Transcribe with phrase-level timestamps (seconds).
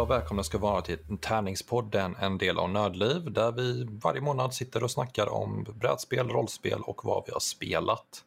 [0.00, 4.82] Och välkomna ska vara till Tärningspodden, en del av Nördliv, där vi varje månad sitter
[4.84, 8.24] och snackar om brädspel, rollspel och vad vi har spelat.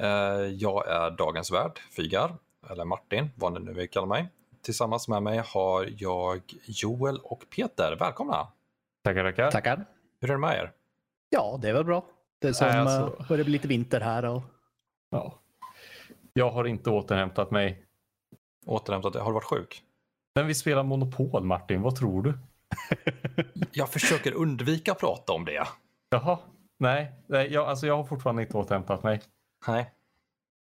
[0.00, 0.06] Eh,
[0.50, 2.34] Jag är dagens värd, Fygar,
[2.70, 4.28] eller Martin, vad ni nu vill kalla mig.
[4.62, 7.96] Tillsammans med mig har jag Joel och Peter.
[8.00, 8.48] Välkomna!
[9.04, 9.50] Tackar, tackar.
[9.50, 9.84] Tackar.
[10.20, 10.72] Hur är det med er?
[11.30, 12.04] Ja, det är väl bra.
[12.38, 14.24] Det är som Nej, alltså- börjar bli lite vinter här.
[14.24, 14.42] Och...
[15.10, 15.38] Ja.
[16.32, 17.84] Jag har inte återhämtat mig.
[18.66, 19.82] Återhämtat, har du varit sjuk?
[20.34, 21.82] Men vi spelar Monopol, Martin.
[21.82, 22.38] Vad tror du?
[23.72, 25.66] Jag försöker undvika att prata om det.
[26.10, 26.38] Jaha.
[26.78, 29.22] Nej, nej jag, alltså jag har fortfarande inte återhämtat mig.
[29.66, 29.90] Nej,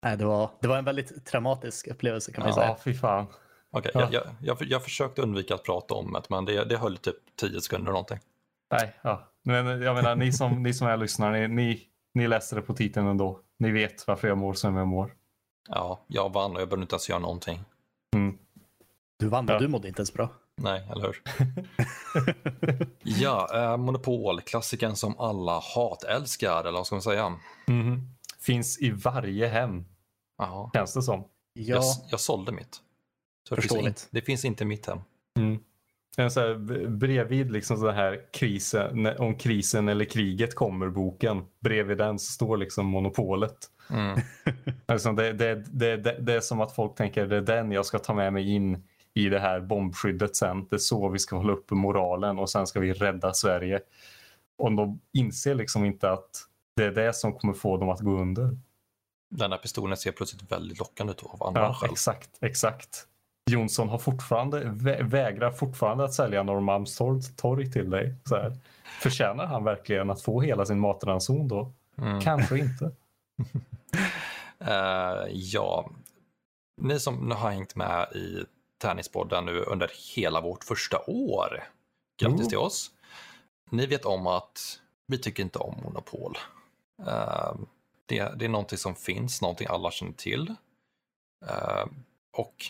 [0.03, 2.75] Nej, det, var, det var en väldigt traumatisk upplevelse kan man Ja, säga.
[2.83, 3.25] fy fan.
[3.71, 3.91] okej.
[3.93, 3.99] Ja.
[4.01, 7.15] Jag, jag, jag, jag försökte undvika att prata om det, men det, det höll typ
[7.35, 8.19] 10 sekunder någonting.
[8.71, 9.23] Nej, ja.
[9.43, 11.81] Men jag menar, ni som, ni som är lyssnare, ni, ni,
[12.13, 13.39] ni läste det på titeln ändå.
[13.59, 15.13] Ni vet varför jag mår som jag mår.
[15.69, 17.59] Ja, jag vann och jag behövde inte ens göra någonting.
[18.15, 18.37] Mm.
[19.19, 19.59] Du vann, men Ja.
[19.59, 20.29] du mådde inte ens bra.
[20.61, 21.21] Nej, eller hur?
[23.03, 27.33] ja, eh, Monopol, klassikern som alla hatälskar, eller vad ska man säga?
[27.67, 28.09] Mhm.
[28.39, 29.85] Finns i varje hem,
[30.37, 30.69] Jaha.
[30.73, 31.19] känns det som.
[31.53, 32.75] Ja, Jag, jag sålde mitt.
[33.49, 34.01] Så det, finns Förståeligt.
[34.03, 34.99] in, det finns inte i mitt hem.
[35.39, 35.59] Mm.
[36.17, 36.55] En så här,
[36.87, 41.45] bredvid liksom så här krisen, om krisen eller kriget kommer boken.
[41.61, 43.57] Bredvid den så står liksom monopolet.
[43.89, 44.19] Mm.
[44.85, 47.85] Alltså det, det, det, det, det är som att folk tänker det är den jag
[47.85, 48.83] ska ta med mig in
[49.15, 50.67] i det här bombskyddet sen.
[50.69, 53.79] Det är så vi ska hålla uppe moralen och sen ska vi rädda Sverige.
[54.57, 56.29] Och de inser liksom inte att
[56.75, 58.57] det är det som kommer få dem att gå under.
[59.35, 61.89] Den här pistolen ser plötsligt väldigt lockande ut av andra Ja, skäl.
[61.91, 63.07] exakt, exakt.
[63.51, 68.15] Jonsson har fortfarande, vä vägrar fortfarande att sälja Norrmalmstorg till dig.
[68.23, 68.57] Så här.
[69.01, 71.71] Förtjänar han verkligen att få hela sin matranson då?
[71.97, 72.21] Mm.
[72.21, 72.91] Kanske inte.
[74.59, 75.89] Eh, ja,
[76.81, 78.43] ni som har hängt med i
[78.85, 81.63] Tärningspodden nu under hela vårt första år,
[82.17, 82.49] grattis Oh.
[82.49, 82.91] till oss.
[83.69, 86.37] Ni vet om att vi tycker inte om monopol.
[87.07, 87.55] Eh,
[88.05, 90.55] det, det är någonting som finns, någonting alla känner till.
[91.45, 91.85] Eh,
[92.37, 92.65] och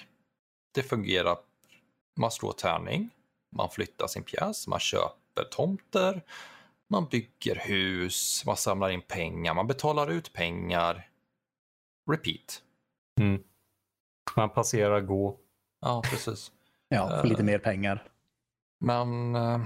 [0.74, 1.38] det fungerar,
[2.20, 3.10] man slår tärning,
[3.56, 6.22] man flyttar sin pjäs, man köper tomter,
[6.88, 11.10] man bygger hus, man samlar in pengar, man betalar ut pengar.
[12.12, 12.62] Repeat.
[13.22, 13.44] Mm.
[14.36, 15.40] Man passerar gå.
[15.86, 16.52] Ja, precis.
[16.90, 18.04] ja få lite mer pengar.
[18.80, 19.60] Men, eh,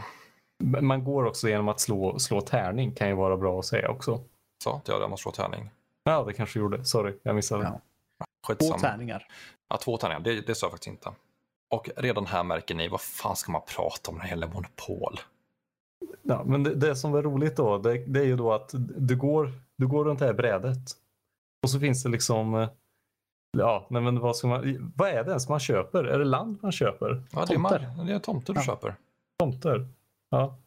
[0.82, 4.22] Man går också genom att slå, slå tärning kan ju vara bra att säga också.
[4.64, 5.08] sa inte jag det?
[5.08, 5.70] Man slår tärning.
[6.04, 6.86] Ja, det kanske gjorde.
[6.86, 7.64] Sorry, jag missade.
[7.64, 7.82] Ja.
[8.56, 9.28] Två tärningar.
[9.70, 10.20] Ja, två tärningar.
[10.20, 11.12] Det, det sa jag faktiskt inte.
[11.70, 15.20] Och redan här märker ni, vad fan ska man prata om när det gäller monopol?
[16.22, 19.16] Ja, men det, det som är roligt då, det, det är ju då att du
[19.16, 20.78] går, du går runt det här brädet.
[21.64, 22.70] Och så finns det liksom, eh,
[23.58, 26.04] ja, nej men vad ska man, vad är det ens man köper?
[26.04, 27.24] Är det land man köper?
[27.32, 27.80] Ja, det är, Tomter.
[27.80, 28.64] mar- det är tomter du Ja.
[28.66, 28.96] köper.
[29.40, 29.88] Tomter?
[30.30, 30.58] Ja.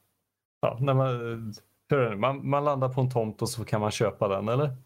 [0.61, 1.55] Ja, nej men,
[1.91, 2.17] hur är det?
[2.17, 4.77] Man, man landar på en tomt och så kan man köpa den, eller?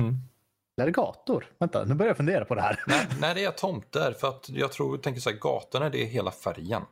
[0.00, 1.46] Eller är det gator?
[1.58, 2.84] Vänta, nu börjar jag fundera på det här.
[2.86, 4.12] nej, nej, det är tomter.
[4.12, 6.82] För att jag tror, jag tänker så här, gatorna det är hela färgen.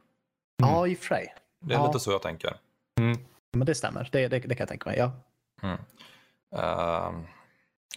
[0.56, 1.34] Ja, i och för sig.
[1.60, 1.86] Det är Ja.
[1.86, 2.56] lite så jag tänker.
[3.00, 3.18] Mm.
[3.52, 4.08] Men det stämmer.
[4.12, 4.98] Det, det, det kan jag tänka mig.
[4.98, 5.12] Ja.
[6.56, 7.26] Ehm,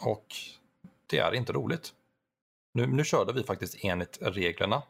[0.01, 0.25] och
[1.07, 1.93] det är inte roligt.
[2.73, 4.83] Nu, nu körde vi faktiskt enligt reglerna.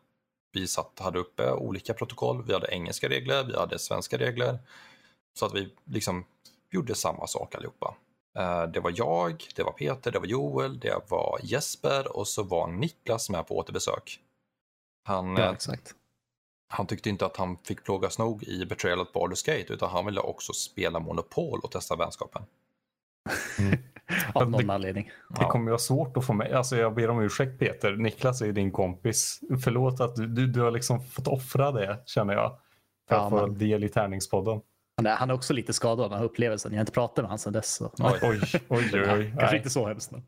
[0.51, 2.44] Vi satt, hade uppe olika protokoll.
[2.44, 4.59] Vi hade engelska regler, vi hade svenska regler.
[5.34, 6.25] Så att vi liksom
[6.72, 7.95] gjorde samma sak allihopa.
[8.38, 12.44] Eh, det var jag, det var Peter, det var Joel, det var Jesper och så
[12.44, 14.19] var Niklas med på återbesök.
[15.03, 15.95] Han, ja, eh, exakt.
[16.69, 20.06] han tyckte inte att han fick plågas nog i Betrayal at Baldur's Gate utan han
[20.06, 22.44] ville också spela Monopol och testa vänskapen.
[24.33, 25.11] Av någon det- anledning.
[25.29, 26.53] Det kommer ju vara svårt att få med.
[26.53, 27.91] Alltså jag ber om ursäkt Peter.
[27.95, 29.39] Niklas är din kompis.
[29.63, 32.57] Förlåt att du, du, du har liksom fått offra det känner jag.
[33.09, 34.61] För Ja, att få men- del i tärningspodden.
[34.97, 36.71] Han är, han är också lite skadad av den här upplevelsen.
[36.71, 37.75] Jag har inte pratat med honom sedan dess.
[37.75, 37.91] Så.
[38.00, 38.19] Oj.
[38.21, 38.39] Oj,
[38.69, 38.94] oj, oj.
[39.03, 40.12] Kanske Nej, inte så hemskt.
[40.12, 40.23] Men...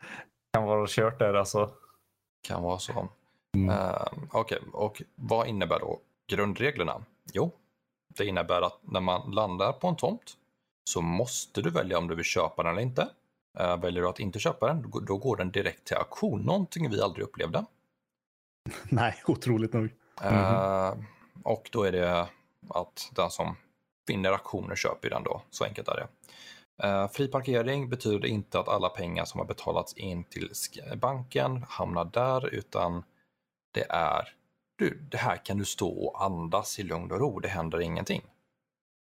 [0.53, 1.69] kan vara kört där alltså.
[2.47, 3.07] Kan vara så.
[3.55, 3.69] Mm.
[3.69, 4.01] Eh,
[4.31, 7.01] Okej, och vad innebär då grundreglerna?
[7.33, 7.51] Jo,
[8.17, 10.33] det innebär att när man landar på en tomt
[10.83, 13.07] så måste du välja om du vill köpa den eller inte.
[13.59, 17.01] Eh, väljer du att inte köpa den, då- går den direkt till auktion, någonting vi
[17.01, 17.65] aldrig upplevde.
[18.83, 19.89] Nej, otroligt nog.
[20.21, 20.93] Eh,
[21.43, 22.27] och då är det
[22.69, 23.55] att den som
[24.07, 26.07] vinner auktionen köper den då, så enkelt är det.
[26.87, 30.51] Eh, fri parkering betyder inte att alla pengar som har betalats in till
[30.97, 33.03] banken hamnar där, utan
[33.73, 34.33] det är
[34.77, 38.21] du, det här kan du stå och andas i lugn och ro, det händer ingenting.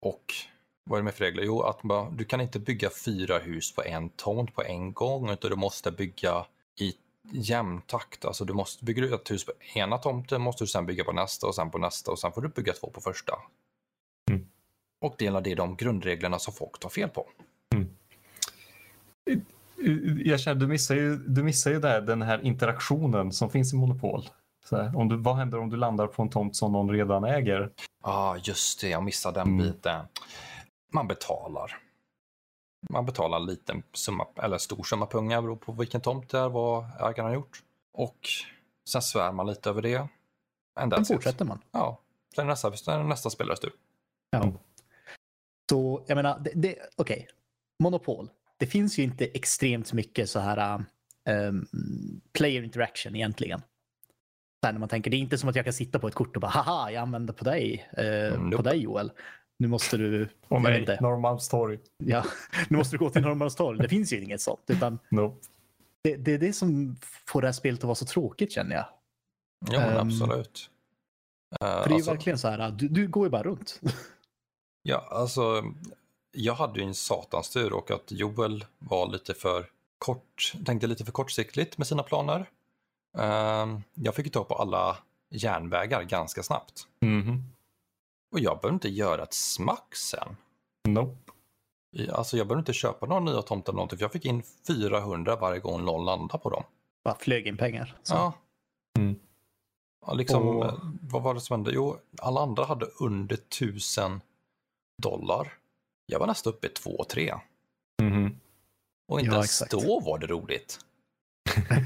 [0.03, 0.35] Och
[0.85, 1.43] vad är det med för regler?
[1.43, 5.31] Jo, att man, du kan inte bygga fyra hus på en tomt på en gång,
[5.31, 6.47] utan du måste bygga
[6.79, 6.95] i
[7.33, 8.25] jämn takt.
[8.25, 11.47] Alltså du måste bygga ett hus på ena tomten, måste du sen bygga på nästa
[11.47, 13.33] och sen på nästa och sen får du bygga två på första.
[14.31, 14.47] Mm.
[15.01, 17.27] Och det är det de grundreglerna som folk tar fel på.
[20.25, 23.77] Jag känner, du missar ju, du missar ju där, den här interaktionen som finns i
[23.77, 24.29] Monopol.
[24.71, 27.71] Här, om du, vad händer om du landar på en tomt som någon redan äger?
[28.03, 29.59] Ja, ah, just det, jag missade den Mm.
[29.59, 30.05] biten.
[30.95, 31.79] Man betalar.
[32.91, 36.49] Man betalar en liten summa, eller stor summa pengar, beror på vilken tomt det är,
[36.49, 37.63] vad ägaren har gjort.
[37.93, 38.29] Och
[38.89, 40.09] sen svär man lite över det.
[40.79, 41.09] Sen it.
[41.09, 41.59] fortsätter man.
[41.71, 41.99] Ja,
[42.35, 43.73] sen är nästa, sen nästa spelares tur.
[44.31, 44.53] Ja.
[45.71, 47.29] Så jag menar, det, det, okej.
[47.83, 48.31] Monopol.
[48.57, 50.85] Det finns ju inte extremt mycket så här
[51.29, 51.67] um,
[52.33, 53.63] player interaction egentligen.
[54.67, 56.37] Här när man tänker, det är inte som att jag kan sitta på ett kort
[56.37, 58.05] och bara haha, jag använder på dig, eh,
[58.35, 58.71] Mm, på nope.
[58.71, 59.13] dig Joel.
[59.59, 60.19] Nu måste du,
[60.49, 61.79] vet mig, inte, Norrmalmstorg.
[62.05, 62.25] ja,
[62.69, 63.79] nu måste du gå till Norrmalmstorg.
[63.79, 64.63] Det finns ju inget sånt.
[64.67, 65.47] Utan Nope.
[66.05, 66.97] det, det är det som
[67.27, 68.87] får det här spelet att vara så tråkigt känner jag.
[69.71, 70.71] Jo, men Ehm, absolut.
[71.61, 73.81] Eh, För det är ju alltså, verkligen så här, du, du går ju bara runt.
[74.87, 75.65] Ja, alltså,
[76.33, 79.67] jag hade ju en satans tur och att Joel var lite för
[79.99, 82.47] kort, tänkte lite för kortsiktigt med sina planer.
[83.19, 84.97] Ehm, jag fick ju ta på alla
[85.31, 86.87] järnvägar ganska snabbt.
[87.01, 87.43] Mhm.
[88.35, 90.37] Och jag behövde inte göra ett smack sen.
[90.89, 91.33] Nope.
[92.13, 95.37] Alltså jag behövde inte köpa några nya tomtar eller någonting för jag fick in 400
[95.37, 96.65] varje gång någon landade på dem.
[97.05, 97.97] Bara flög in pengar.
[98.03, 98.15] Så.
[98.15, 98.33] Ja.
[98.99, 99.17] Mm.
[100.07, 101.71] ja liksom, Och- eh, vad var det som hände?
[101.75, 104.21] Jo, alla andra hade under 1000
[105.03, 105.53] dollar.
[106.07, 107.41] Jag var nästan uppe i 2-3.
[108.03, 108.41] Mhm.
[109.09, 109.71] Och inte Ja, ens exakt.
[109.87, 110.79] då var det roligt.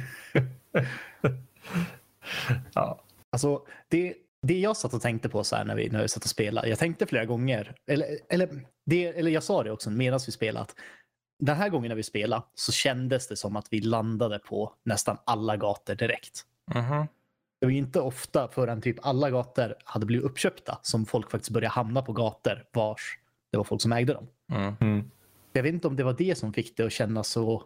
[2.74, 3.00] ja.
[3.30, 6.24] Alltså, det, det jag satt och tänkte på så här när vi, när vi satt
[6.24, 6.68] och spelade.
[6.68, 10.62] Jag tänkte flera gånger, eller, eller, det, eller jag sa det också medan vi spelade.
[10.62, 10.74] Att
[11.38, 15.18] den här gången när vi spelade så kändes det som att vi landade på nästan
[15.24, 16.44] alla gator direkt.
[16.74, 17.06] Mhm.
[17.60, 21.50] Det var ju inte ofta förrän typ alla gator hade blivit uppköpta som folk faktiskt
[21.50, 23.18] började hamna på gator vars
[23.50, 24.26] det var folk som ägde dem.
[24.52, 24.74] Mm.
[24.80, 25.10] Mm.
[25.52, 27.62] Jag vet inte om det var det som fick det att kännas så...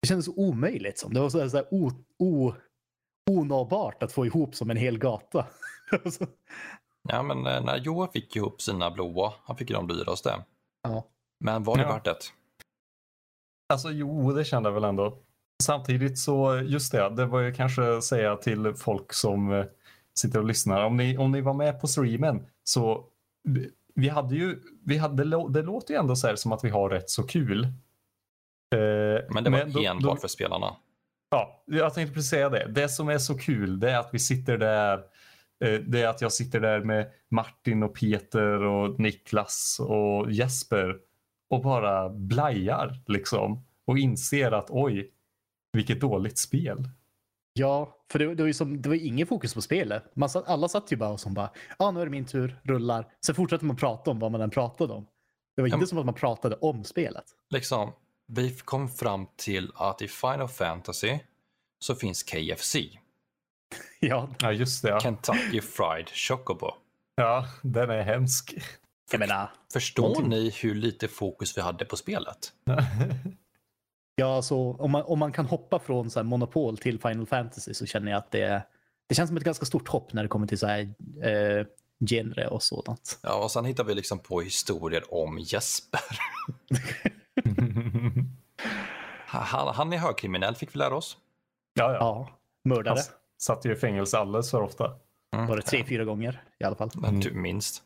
[0.00, 0.98] Det kändes så omöjligt.
[0.98, 1.14] Som.
[1.14, 2.52] Det var så här, så här o, o,
[3.30, 5.46] onåbart att få ihop som en hel gata.
[7.08, 10.44] Ja, men eh, när Joa fick ihop sina blåa, han fick ju de dyraste.
[10.82, 11.04] ja.
[11.44, 11.92] Men var det Ja.
[11.92, 12.16] värt det?
[13.72, 15.18] Alltså jo, det kände jag väl ändå.
[15.62, 19.64] Samtidigt så, just det, det var ju kanske säga till folk som eh,
[20.18, 20.84] sitter och lyssnar.
[20.84, 23.04] Om ni, om ni var med på streamen så
[23.94, 26.90] vi- hade ju, vi hade, det låter ju ändå så här som att vi har
[26.90, 27.64] rätt så kul.
[27.64, 27.70] Eh,
[29.30, 30.76] Men det var då- enbart då- för spelarna.
[31.30, 32.66] Ja, jag tänkte precis säga det.
[32.74, 34.98] Det som är så kul det är att vi sitter där.
[35.64, 40.96] eh, Det är att jag sitter där med Martin och Peter och Niklas och Jesper
[41.50, 45.10] och bara blajar liksom och inser att oj,
[45.72, 46.88] vilket dåligt spel.
[47.52, 50.16] Ja, för det, det var ju som, det var ingen fokus på spelet.
[50.16, 52.60] Man satt, alla satt ju bara och som bara, ja nu är det min tur,
[52.62, 53.06] rullar.
[53.26, 55.06] Sen fortsatte man prata om vad man än pratade om.
[55.56, 57.24] Det var Ja, inte men- som att man pratade om spelet.
[57.50, 57.92] Liksom,
[58.26, 61.18] vi kom fram till att i Final Fantasy
[61.78, 62.76] så finns KFC,
[64.00, 64.88] Ja, Ja, just det.
[64.88, 66.70] Ja, Kentucky Fried Chocobo.
[67.16, 68.54] ja den är hemsk.
[69.10, 70.28] jag menar, Förstår Någonting.
[70.28, 72.52] ni hur lite fokus vi hade på spelet?
[74.16, 77.74] ja, så om, man, om man kan hoppa från så här Monopol till Final Fantasy
[77.74, 78.62] så känner jag att det,
[79.08, 80.80] det känns som ett ganska stort hopp när det kommer till så här,
[81.22, 81.66] eh,
[82.08, 83.18] genre och sådant.
[83.22, 86.00] Ja, och sen hittar vi liksom på historier om Jesper.
[89.26, 91.16] Han, han är högkriminell fick vi lära oss.
[91.74, 91.98] ja, ja.
[92.00, 92.28] Ja,
[92.64, 93.04] mördare Han
[93.38, 94.96] satt ju i fängelse alldeles för ofta.
[95.34, 95.46] Mm.
[95.46, 96.90] var det tre, fyra gånger i alla fall.
[96.94, 97.82] Men Typ minst.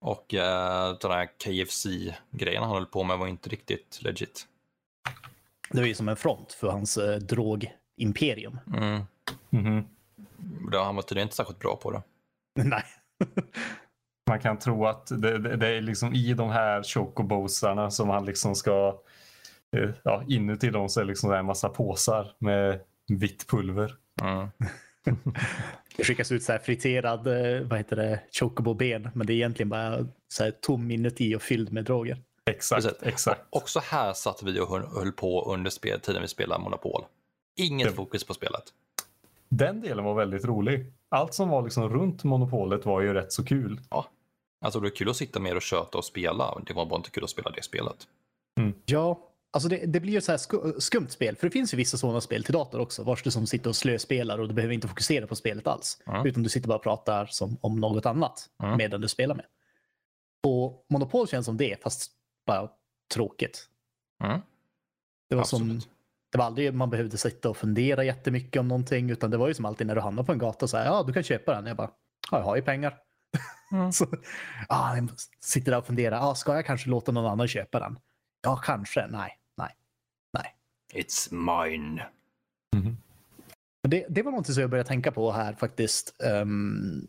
[0.00, 4.46] Och eh, den här KFC-grejen han höll på med var inte riktigt legit.
[5.70, 8.58] Det var ju som en front för hans eh, drogimperium.
[8.76, 9.02] Mm.
[9.50, 9.84] Mhm.
[10.70, 12.02] Det- Han var tydligen inte särskilt bra på det.
[12.62, 12.84] Nej.
[14.26, 18.24] Man kan tro att det, det, det är liksom i de här chocobosarna som han
[18.26, 19.00] liksom ska
[19.76, 23.94] eh, ja, inuti dem så är det liksom en massa påsar med vitt pulver.
[24.22, 24.48] Mm.
[25.96, 29.08] Det skickas ut så här friterad, eh, vad heter det, chocobo-ben.
[29.14, 32.18] Men det är egentligen bara så här tom inuti och fylld med droger.
[32.50, 33.02] Exakt, Precis.
[33.02, 33.40] exakt.
[33.50, 37.04] Också här satt vi och höll, höll på under spel, tiden vi spelade Monopol.
[37.56, 38.62] Inget Det- fokus på spelet.
[39.48, 40.86] Den delen var väldigt rolig.
[41.14, 43.80] Allt som var liksom runt monopolet var ju rätt så kul.
[44.60, 46.62] Alltså det var kul att sitta med och köta och spela.
[46.66, 47.96] Det var bara inte kul att spela det spelet.
[48.86, 49.18] Ja,
[49.52, 51.36] alltså det, det blir ju så här sku, skumt spel.
[51.36, 53.02] För det finns ju vissa sådana spel till dator också.
[53.02, 56.02] Vars du som sitter och slöspelar och du behöver inte fokusera på spelet alls.
[56.06, 56.26] Mm.
[56.26, 58.76] Utan du sitter bara och pratar som om något annat Mm.
[58.76, 59.46] medan du spelar med.
[60.46, 62.12] Och Monopol känns som det, fast
[62.46, 62.68] bara
[63.14, 63.68] tråkigt.
[64.24, 64.40] Mm.
[65.28, 65.82] Det var Absolut.
[65.82, 65.90] som
[66.34, 69.54] det var aldrig man behövde sitta och fundera jättemycket om någonting, utan det var ju
[69.54, 71.66] som alltid när du hamnar på en gata så här, ja, du kan köpa den.
[71.66, 71.90] Jag bara,
[72.30, 72.98] ja, jag har ju pengar.
[73.72, 73.92] Mm.
[73.92, 74.06] så,
[74.68, 75.08] ja, jag
[75.40, 77.98] sitter där och funderar, ja, ska jag kanske låta någon annan köpa den?
[78.42, 79.06] Ja, kanske.
[79.06, 79.74] Nej, nej.
[80.94, 82.02] It's mine.
[83.82, 87.08] Men Det, det var något som jag började tänka på här faktiskt ehm,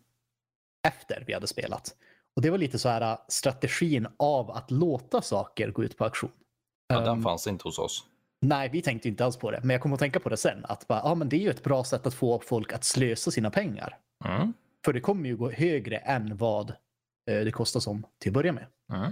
[0.88, 1.96] efter vi hade spelat.
[2.36, 6.04] Och det var lite så här äh, strategin av att låta saker gå ut på
[6.04, 6.32] auktion.
[6.88, 8.08] Ja, den Ehm, fanns inte hos oss.
[8.48, 9.60] Nej, vi tänkte inte alls på det.
[9.64, 10.66] Men jag kommer att tänka på det sen.
[10.66, 13.32] Att bara, ja, men det är ju ett bra sätt att få folk att slösa
[13.32, 13.98] sina pengar.
[14.26, 14.54] Mm.
[14.86, 16.70] För det kommer ju gå högre än vad
[17.32, 18.66] eh, det kostar som till att börja med.
[18.94, 19.12] Mm.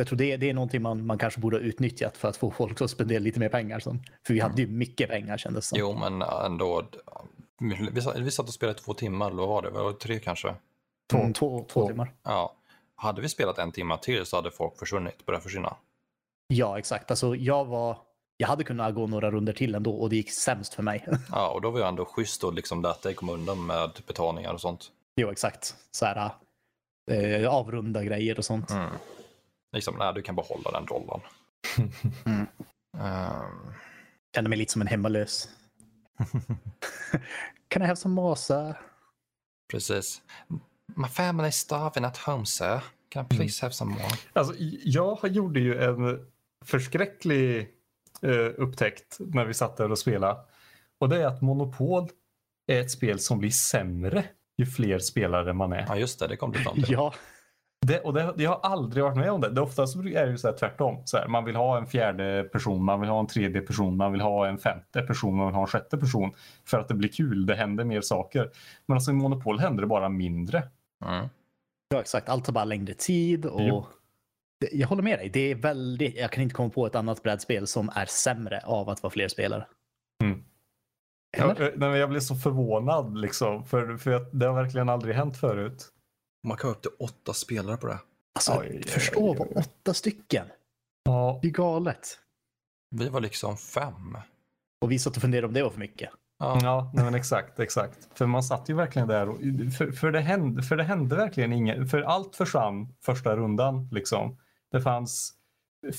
[0.00, 2.50] jag tror det, det är någonting man, man kanske borde ha utnyttjat för att få
[2.50, 3.78] folk att spendera lite mer pengar.
[3.78, 5.78] Som, för vi hade ju mycket pengar kändes det som.
[5.78, 6.84] Jo, men ändå.
[7.92, 9.70] Vi satt, vi satt och spelade två timmar, eller vad var det?
[9.70, 10.54] Var det tre kanske?
[11.10, 11.88] Två, två, två två.
[11.88, 12.12] timmar.
[12.22, 12.56] Ja.
[12.94, 15.76] Hade vi spelat en timme till så hade folk försvunnit, börjat försvinna.
[16.52, 17.10] Ja, exakt.
[17.10, 17.98] Alltså, jag, var,
[18.36, 21.06] jag hade kunnat gå några runder till ändå och det gick sämst för mig.
[21.30, 24.52] Ja, och då var jag ändå schysst och liksom lät dig komma undan med betalningar
[24.52, 24.90] och sånt.
[25.16, 25.76] jo, exakt.
[25.90, 26.30] Så här,
[27.10, 28.70] eh, avrunda grejer och sånt.
[28.70, 28.90] Mm.
[29.72, 31.20] Liksom, nej, du kan behålla den dollarn.
[32.26, 32.46] Mm.
[32.98, 33.72] Ehm,
[34.34, 35.48] Kände mig lite som en hemmalös.
[37.68, 38.74] Can I have some more, sir?
[39.70, 40.22] precis.
[40.96, 42.80] My family is starving at home, sir.
[43.08, 44.08] Can I please have some more?
[44.32, 44.54] Alltså,
[44.84, 46.26] jag gjorde ju en
[46.64, 47.68] förskräcklig
[48.22, 50.40] eh, upptäckt när vi satt där och spelade.
[50.98, 52.08] Och det är att Monopol
[52.66, 54.24] är ett spel som blir sämre
[54.60, 55.84] ju fler spelare man är.
[55.88, 56.84] Ja, just det, det kom du fram till.
[56.88, 57.14] Ja,
[57.86, 59.50] Det, och det, jag har aldrig varit med om det.
[59.50, 61.02] det oftast är det ju så här tvärtom.
[61.04, 64.12] Så här, man vill ha en fjärde person, man vill ha en tredje person, man
[64.12, 66.32] vill ha en femte person, man vill ha en sjätte person.
[66.64, 68.50] För att det blir kul, det händer mer saker.
[68.86, 70.62] Men alltså i Monopol händer det bara mindre.
[71.04, 71.28] Mm.
[71.88, 72.28] ja, exakt.
[72.28, 73.46] Allt tar bara längre tid.
[73.46, 73.62] Och...
[73.62, 73.86] Jo.
[74.72, 75.28] Jag håller med dig.
[75.28, 78.88] Det är väldigt, jag kan inte komma på ett annat brädspel som är sämre av
[78.88, 79.66] att vara fler spelare.
[80.24, 80.44] Mm.
[81.38, 83.64] Jag, eh, nej, men jag blev så förvånad liksom.
[83.64, 85.88] För, för att det har verkligen aldrig hänt förut.
[86.46, 87.98] Man kan ha upp till åtta spelare på det.
[88.34, 89.54] Alltså, Oj, förstå oj, vad oj.
[89.56, 90.46] åtta stycken.
[91.04, 92.18] Ja, Det är galet.
[92.96, 94.16] Vi var liksom fem.
[94.80, 96.10] Och vi satt och funderade om det var för mycket.
[96.38, 96.58] Ja.
[96.62, 98.08] ja nej, men exakt, exakt.
[98.18, 99.38] För man satt ju verkligen där och
[99.78, 101.90] för, för, det, hände, för det hände verkligen inget.
[101.90, 104.36] För allt försvann första rundan liksom.
[104.70, 105.32] Det fanns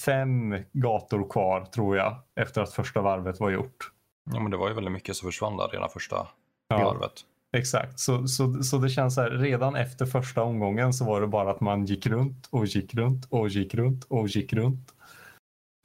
[0.06, 3.92] fem gator kvar tror jag efter att första varvet var gjort.
[4.34, 6.28] ja, men det var ju väldigt mycket som försvann där redan första
[6.68, 6.78] Ja.
[6.86, 7.12] varvet.
[7.58, 11.28] Exakt, så, så, så det känns så här, redan efter första omgången så var det
[11.28, 14.94] bara att man gick runt och gick runt och gick runt och gick runt.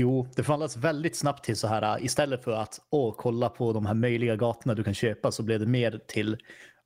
[0.02, 3.86] Jo, det förvandlades väldigt snabbt till så här istället för att åh, kolla på de
[3.86, 6.36] här möjliga gatorna du kan köpa så blev det mer till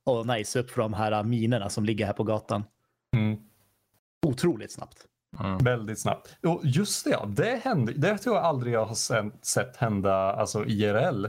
[0.05, 2.63] åh, nice upp för de här minerna som ligger här på gatan.
[3.15, 3.39] Mm.
[4.25, 5.05] Otroligt snabbt.
[5.39, 5.57] Mm.
[5.57, 6.37] Väldigt snabbt.
[6.43, 7.93] Och just det, ja, det hände.
[7.93, 11.25] Det tror jag aldrig jag har sen, sett hända alltså IRL.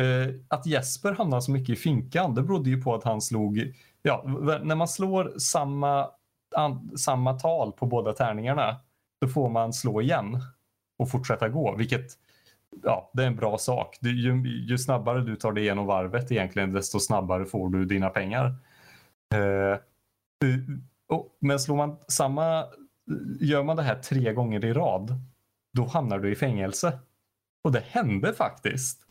[0.00, 3.74] Eh, att Jesper hamnade så mycket i finkan, det berodde ju på att han slog,
[4.02, 4.22] ja,
[4.62, 6.08] när man slår samma,
[6.56, 8.76] an, samma tal på båda tärningarna,
[9.20, 10.40] då får man slå igen
[10.98, 12.06] och fortsätta gå, vilket
[12.82, 13.98] ja, det är en bra sak.
[14.00, 18.10] Du, ju, ju snabbare du tar dig igenom varvet egentligen, desto snabbare får du dina
[18.10, 18.54] pengar.
[19.34, 19.78] Eh, eh
[21.08, 22.64] och, men slår man samma
[23.40, 25.14] gör man det här tre gånger i rad,
[25.72, 26.98] då hamnar du i fängelse.
[27.64, 29.06] Och det hände faktiskt.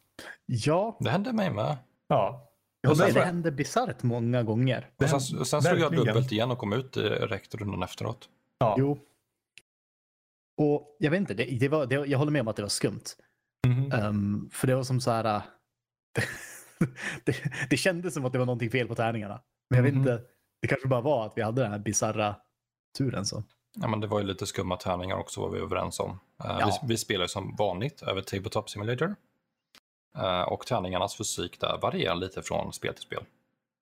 [0.45, 1.77] Ja, Det hände mig med.
[2.07, 2.51] Ja.
[2.97, 4.89] säger, det- det hände bisarrt många gånger.
[4.97, 8.29] Och sen, sen slog jag dubbelt igen och kom ut direkt rundan efteråt.
[8.59, 8.75] Ja.
[8.79, 8.99] Jo.
[10.61, 12.69] Och jag vet inte, det, det var, det, jag håller med om att det var
[12.69, 13.03] skumt.
[13.67, 13.91] Mhm.
[13.91, 15.25] Ehm, för det var som så här...
[15.35, 15.41] äh,
[17.23, 17.35] det,
[17.69, 19.41] det kändes som att det var någonting fel på tärningarna.
[19.69, 20.01] Men jag vet Mhm.
[20.01, 20.21] inte,
[20.61, 22.35] det kanske bara var att vi hade den här bisarra
[22.97, 23.25] turen.
[23.25, 23.43] Så.
[23.73, 26.09] Ja, men det var ju lite skumma tärningar också var vi överens om.
[26.43, 26.79] Eh, Ja.
[26.81, 29.15] vi, vi spelar som vanligt över Tabletop Simulator.
[30.17, 33.23] Eh, och tärningarnas fysik där varierar lite från spel till spel.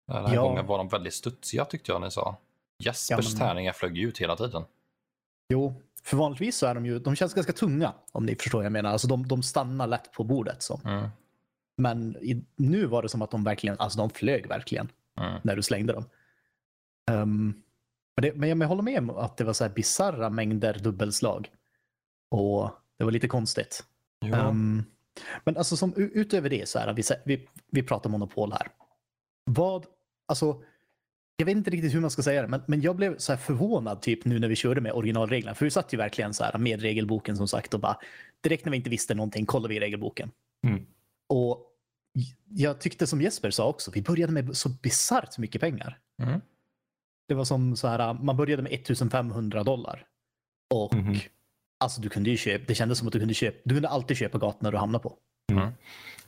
[0.09, 0.41] Eh, Den här Ja.
[0.43, 2.35] gången var de väldigt studsiga tyckte jag ni sa.
[2.79, 4.63] Jespers men- tärningar flög ut hela tiden.
[5.49, 8.65] Jo, för vanligtvis så är de ju, de känns ganska tunga om ni förstår vad
[8.65, 8.89] jag menar.
[8.91, 10.63] Alltså de, de stannar lätt på bordet.
[10.63, 10.79] Så.
[10.85, 11.07] Mm.
[11.77, 15.39] Men i, nu var det som att de verkligen, alltså de flög verkligen Mm.
[15.43, 16.05] när du slängde dem.
[17.11, 17.61] Ehm,
[18.15, 21.51] men, det, men jag, håller med om att det var så här bisarra mängder dubbelslag.
[22.31, 23.83] Och det var lite konstigt.
[24.25, 24.35] Jo.
[24.35, 24.83] Ehm,
[25.43, 28.67] men alltså som, utöver det så här, vi, vi, vi pratar monopol här.
[29.45, 29.85] Vad,
[30.25, 30.63] alltså,
[31.37, 33.39] jag vet inte riktigt hur man ska säga det, men, men jag blev så här
[33.39, 35.55] förvånad typ nu när vi körde med originalreglerna.
[35.55, 37.97] För vi satt ju verkligen så här med regelboken som sagt och bara
[38.41, 40.31] direkt när vi inte visste någonting kollade vi i regelboken.
[40.67, 40.85] Mm.
[41.29, 41.69] Och
[42.49, 45.99] jag tyckte som Jesper sa också, vi började med så bisarrt mycket pengar.
[46.21, 46.41] Mm.
[47.27, 50.05] Det var som så här, man började med 1500 dollar.
[50.73, 51.15] Och Mhm.
[51.83, 54.17] alltså du kunde ju köpa, det kändes som att du kunde köpa, du kunde alltid
[54.17, 55.17] köpa gatorna du hamnade på.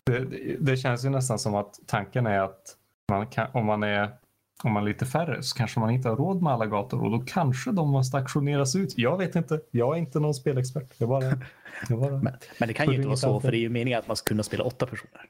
[0.04, 2.78] Det, det, det känns ju nästan som att tanken är att
[3.12, 4.16] man kan, om man är
[4.64, 7.12] om man är lite färre så kanske man inte har råd med alla gator och
[7.12, 8.98] då kanske de måste auktioneras ut.
[8.98, 9.62] Jag vet inte.
[9.72, 10.94] Jag är inte någon spelexpert.
[10.98, 11.24] Jag bara,
[11.90, 12.12] jag bara...
[12.12, 14.16] Men, men det kan ju inte vara så, för det är ju meningen att man
[14.18, 15.26] ska kunna spela åtta personer.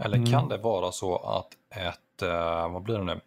[0.00, 0.30] Eller Mm.
[0.30, 3.20] kan det vara så att ett, eh, vad blir det nu?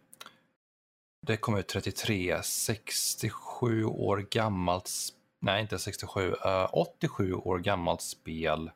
[1.26, 4.90] Det kommer ut 33, 67 år gammalt,
[5.40, 8.70] nej inte 67, eh, 87 år gammalt spel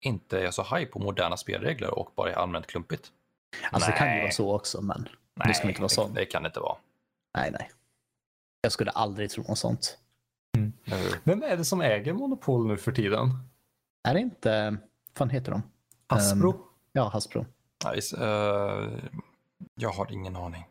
[0.00, 3.12] inte är så high på moderna spelregler och bara är allmänt klumpigt.
[3.70, 4.22] Alltså det kan ju Nej.
[4.22, 5.08] vara så också, men
[5.46, 6.08] det ska inte vara så.
[6.08, 6.76] det, det kan det inte vara.
[7.36, 7.70] Nej, nej.
[8.60, 9.98] Jag skulle aldrig tro något sånt.
[10.84, 11.20] Hur?
[11.24, 13.30] Vem är det som äger Monopol nu för tiden?
[14.08, 14.78] Är det inte, vad
[15.18, 15.62] fan heter de?
[16.06, 16.50] Hasbro?
[16.52, 16.58] Ehm,
[16.92, 17.46] Ja, Hasbro.
[17.84, 18.88] Nej, s- eh,
[19.74, 20.64] jag har ingen aning.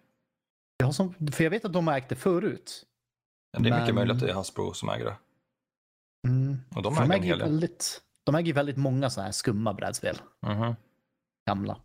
[0.82, 2.84] Jag har som, för jag vet att de har ägt det förut.
[3.54, 5.16] Men det är mycket Men- möjligt att det är Hasbro som äger det.
[6.28, 6.58] Mm.
[6.76, 7.48] Och de äger de äger ju hel del.
[7.50, 10.18] väldigt, de äger väldigt många sådana här skumma brädspel.
[10.48, 10.76] Mhm.
[11.50, 11.78] Gamla.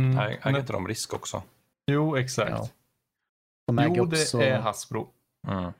[0.00, 0.18] Mm.
[0.18, 1.42] Äger Men- inte de risk också?
[1.86, 2.50] Jo, exakt.
[2.50, 2.68] Ja.
[3.66, 4.38] De äger Jo, också...
[4.38, 5.08] det är Hasbro.
[5.48, 5.72] Mm.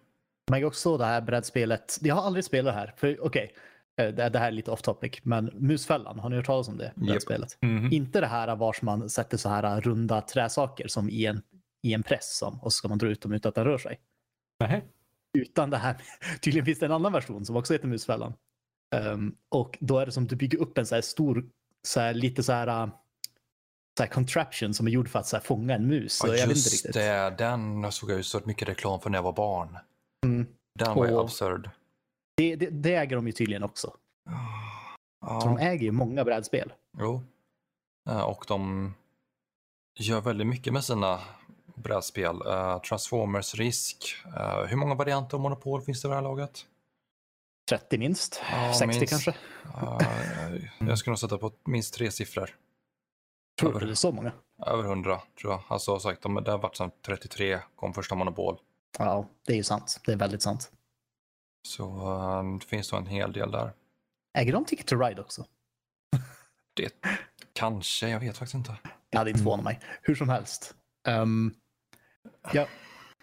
[0.47, 1.99] De äger också det här brädspelet.
[2.01, 2.95] Jag har aldrig spelat det här.
[2.97, 3.55] För okej,
[4.01, 5.19] eh, det, det här är lite off topic.
[5.23, 6.93] Men Musfällan, har ni hört talas om det?
[6.95, 7.59] Brädspelet?
[7.61, 7.93] Mhm.
[7.93, 11.43] Inte det här vars man sätter så här runda träsaker som i en,
[11.83, 13.79] i en press som, och så ska man dra ut dem utan att den rör
[13.79, 14.01] sig.
[14.61, 14.85] Nej.
[15.39, 16.03] Utan det här,
[16.41, 18.35] tydligen finns det en annan version som också heter Musfällan.
[18.95, 21.45] Ehm, och då är det som du bygger upp en så här stor,
[21.87, 22.93] så här, lite så här, uh,
[23.99, 26.13] så här contraption som är gjord för att så här, fånga en mus.
[26.13, 26.95] Så Ja, jag vet inte just riktigt.
[26.95, 29.79] det, den såg jag ju så mycket reklam för när jag var barn.
[30.27, 30.47] Mm.
[30.79, 31.71] Den var ju Och- absurd.
[32.37, 33.89] Det, det, det äger de ju tydligen också.
[35.25, 36.73] Så de Ja, äger ju många brädspel.
[36.99, 37.23] jo.
[38.11, 38.95] Eh, Och de
[40.01, 41.21] gör väldigt mycket med sina
[41.75, 42.47] brädspel.
[42.47, 44.17] Eh, Transformers, Risk.
[44.37, 46.67] Eh, hur många varianter av Monopol finns det i det här laget?
[47.71, 48.43] 30 minst.
[48.53, 49.11] Ja, 60 minst.
[49.11, 49.31] kanske.
[49.31, 52.57] Eh, jag skulle nog sätta på minst tre siffror.
[53.61, 54.33] Tror du det är så många?
[54.67, 55.63] Över 100 tror jag.
[55.69, 58.59] Alltså sagt, de, det har varit sedan 33 kom första Monopol.
[58.99, 60.01] Ja, det är ju sant.
[60.07, 60.73] Det är väldigt sant.
[61.69, 61.85] Så
[62.61, 63.73] det finns nog en hel del där.
[64.39, 65.45] Äger de Ticket to Ride också?
[66.75, 66.93] Det
[67.53, 68.79] kanske, jag vet faktiskt inte.
[69.11, 69.81] Det hade inte förvånat mig.
[70.03, 70.75] Hur som helst.
[71.09, 71.55] Ehm,
[72.53, 72.67] ja,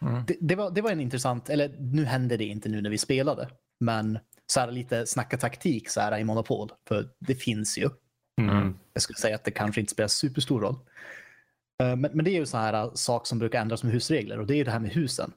[0.01, 0.23] Mm.
[0.27, 2.97] det, det, var, det var en intressant, eller nu hände det inte nu när vi
[2.97, 7.89] spelade, men så här lite snacka taktik så här i Monopol, för det finns ju.
[8.41, 8.79] Mm.
[8.93, 10.75] Jag skulle säga att det kanske inte spelar superstor roll.
[11.83, 14.39] Eh, Men, men det är ju så här uh, sak som brukar ändras med husregler
[14.39, 15.33] och det är ju det här med husen.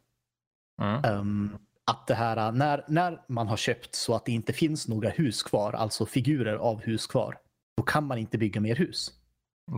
[0.82, 1.04] Mm.
[1.04, 1.56] Ehm,
[1.90, 5.08] att det här, uh, när, när man har köpt så att det inte finns några
[5.08, 7.38] hus kvar, alltså figurer av hus kvar,
[7.76, 9.12] då kan man inte bygga mer hus.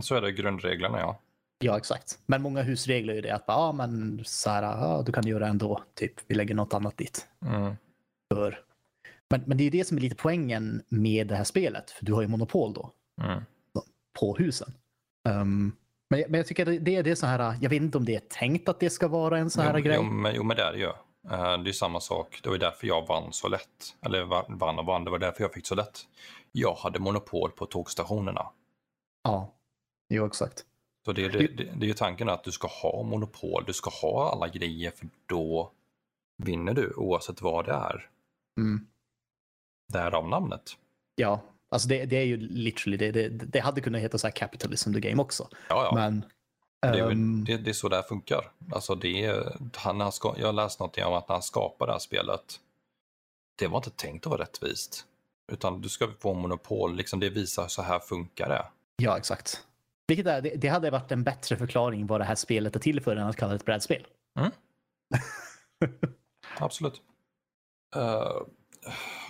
[0.01, 1.19] Så är det grundreglerna ja.
[1.59, 2.19] Ja, exakt.
[2.25, 5.47] Men många husregler är ju det att ja, men så här, ja, du kan göra
[5.47, 5.83] ändå.
[5.93, 7.27] Typ, vi lägger något annat dit.
[7.45, 7.75] Mm.
[8.33, 8.59] För.
[9.29, 12.05] Men, men det är ju det som är lite poängen med det här spelet, för
[12.05, 12.91] du har ju monopol då
[13.23, 13.43] Mm.
[14.19, 14.73] på husen.
[15.29, 15.71] Ehm,
[16.09, 18.15] men, jag- men jag tycker det, det är så här, jag vet inte om det
[18.15, 19.95] är tänkt att det ska vara en så här jo, grej.
[19.95, 20.85] Jo, men, jo, men det är det ju.
[21.31, 22.39] Eh, Det är samma sak.
[22.43, 23.95] Det var därför jag vann så lätt.
[24.05, 25.99] Eller va- vann och vann, det var därför jag fick så lätt.
[26.51, 28.49] Jag hade monopol på tågstationerna.
[29.23, 29.53] Ja,
[30.09, 30.65] jo exakt.
[31.05, 33.89] Så det, det, det, det är ju tanken att du ska ha monopol, du ska
[33.89, 35.71] ha alla grejer för då
[36.37, 38.09] vinner du oavsett vad det är.
[38.57, 38.87] Mm.
[39.93, 40.77] Därav namnet.
[41.15, 44.31] Ja, alltså det, det är ju literally, det, det, det hade kunnat heta så här
[44.31, 45.47] capitalism the game också.
[45.69, 45.95] Ja, ja.
[45.95, 46.25] Men
[46.81, 48.51] det, är, ehm, det, är så det här funkar.
[48.71, 51.89] Alltså det är, han har ska, jag har läst något om att när han skapade
[51.89, 52.59] det här spelet,
[53.55, 55.05] det var inte tänkt att vara rättvist.
[55.51, 58.65] Utan du ska få monopol, liksom det visar så här funkar det.
[59.03, 59.61] ja, exakt.
[60.07, 63.01] Vilket är, det, det hade varit en bättre förklaring vad det här spelet är till
[63.01, 64.07] för än att kalla det ett brädspel.
[66.59, 67.01] Absolut.
[67.95, 68.41] Eh,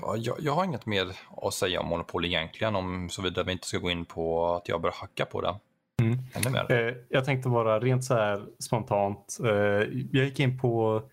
[0.02, 1.08] ja, jag, jag har inget mer
[1.38, 4.82] att säga om monopol egentligen, om såvida vi inte ska gå in på att jag
[4.82, 5.56] börjar hacka på det.
[6.02, 6.18] Mm.
[6.34, 6.72] Ännu mer.
[6.72, 9.38] Eh, jag tänkte bara rent så här spontant.
[9.44, 9.50] Eh,
[10.12, 11.04] jag gick in på,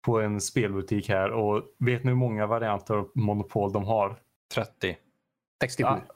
[0.00, 4.16] på en spelbutik här och vet ni hur många varianter av Monopol de har?
[4.54, 4.96] 30.
[5.62, 5.88] 67.
[5.88, 6.13] Ja.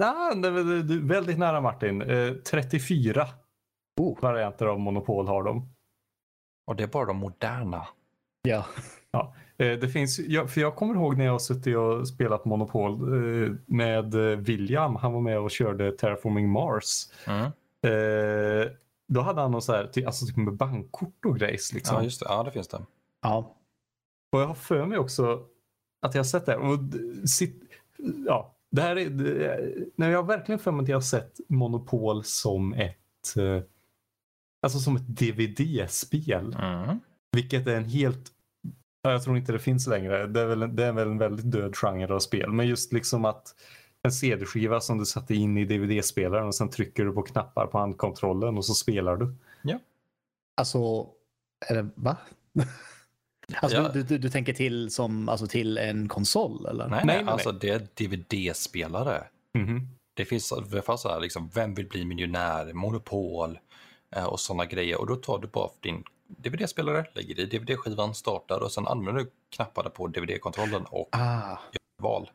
[0.00, 2.02] Nej, det är du är väldigt nära Martin.
[2.02, 3.26] Eh, 34
[4.00, 4.20] Oh.
[4.20, 5.68] varianter av Monopol har de.
[6.66, 7.86] Och det är bara de moderna.
[8.42, 8.64] Ja.
[9.58, 12.92] Eh, Det finns, jag, för jag kommer ihåg när jag har suttit och spelat Monopol
[12.92, 14.96] eh, med eh, William.
[14.96, 17.06] Han var med och körde Terraforming Mars.
[17.26, 17.44] Mm.
[17.86, 18.72] Eh,
[19.08, 21.72] då hade han någon så här, alltså typ med bankkort och grejs.
[21.72, 21.96] Liksom.
[21.96, 22.26] Ja, just det.
[22.28, 22.82] Ja, det finns det.
[23.22, 23.56] ja.
[24.32, 25.44] Och jag har för mig också
[26.02, 26.56] att jag har sett det.
[26.56, 26.78] Och,
[27.28, 27.62] sitt,
[28.26, 31.40] ja, det här är, det, när jag har verkligen för mig att jag har sett
[31.48, 33.62] Monopol som ett eh,
[34.62, 36.56] alltså som ett DVD-spel.
[36.58, 37.00] Mm.
[37.32, 38.32] Vilket är en helt
[39.02, 40.26] Ja, jag tror inte det finns längre.
[40.26, 42.52] Det är, väl, det är väl en väldigt död genre av spel.
[42.52, 43.54] Men just liksom att
[44.02, 47.78] en CD-skiva som du satte in i DVD-spelaren och sen trycker du på knappar på
[47.78, 49.34] handkontrollen och så spelar du.
[50.56, 51.06] Alltså,
[51.68, 52.16] är det, va?
[53.62, 53.88] Alltså, Ja.
[53.88, 56.88] du, du, du tänker till som, alltså till en konsol eller?
[56.88, 59.24] Nej, nej, Nej, nej, alltså det är DVD-spelare.
[59.58, 59.88] Mhm.
[60.16, 63.58] Det finns, det fanns så här, liksom, vem vill bli miljonär, monopol
[64.16, 65.00] eh, och sådana grejer.
[65.00, 69.30] Och då tar du bara din DVD-spelare, lägger i DVD-skivan, startar och sen använder du
[69.56, 71.58] knapparna på DVD-kontrollen och Ah,
[72.02, 72.30] val.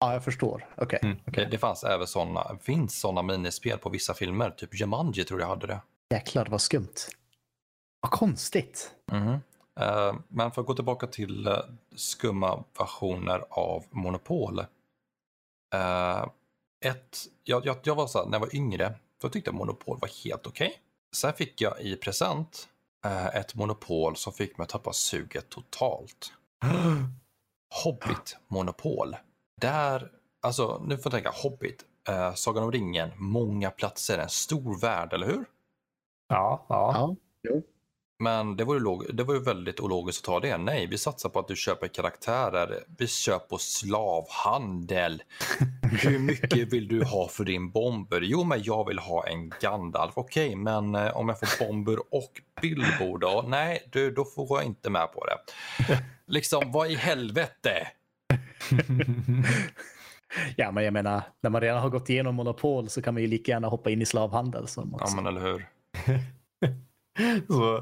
[0.00, 0.66] ja, jag förstår.
[0.76, 0.98] Okej.
[1.02, 1.16] Mm.
[1.24, 5.48] Det, det fanns även sådana, finns sådana minispel på vissa filmer, typ Jumanji tror jag
[5.48, 5.80] hade det.
[6.14, 6.94] Jäklar vad skumt.
[8.00, 8.90] Vad konstigt.
[9.12, 9.28] Mhm.
[9.28, 9.38] Eh,
[10.28, 11.58] men för att gå tillbaka till eh,
[11.96, 14.58] skumma versioner av Monopol.
[15.74, 16.26] Eh,
[16.84, 19.98] ett, jag, jag, jag var så här, när jag var yngre, då tyckte jag Monopol
[20.00, 20.80] var helt okej.
[21.14, 22.68] Sen fick jag i present
[23.04, 26.32] eh, ett Monopol som fick mig att tappa suget totalt.
[27.84, 29.16] Hobbit Monopol.
[29.60, 34.80] Där, alltså nu får jag tänka Hobbit, eh, Sagan om ringen, många platser, en stor
[34.80, 35.44] värld, eller hur?
[36.28, 37.16] Ja, ja.
[37.42, 37.60] Ja.
[38.22, 40.58] Men det var, ju det var ju väldigt ologiskt att ta det.
[40.58, 42.84] Nej, vi satsar på att du köper karaktärer.
[42.98, 45.22] Vi köper på slavhandel.
[46.02, 48.20] Hur mycket vill du ha för din bomber?
[48.20, 50.12] Jo, men jag vill ha en Gandalf.
[50.14, 53.44] Okej, men eh, om jag får bomber och Bilbo då?
[53.48, 55.38] Nej, du, då får jag inte med på det.
[56.26, 57.88] Liksom, vad i helvete?
[60.56, 63.26] Ja, men jag menar, när man redan har gått igenom monopol så kan man ju
[63.28, 64.68] lika gärna hoppa in i slavhandel.
[64.68, 65.16] Som Ja, också.
[65.16, 65.66] men eller hur?
[67.48, 67.76] Så,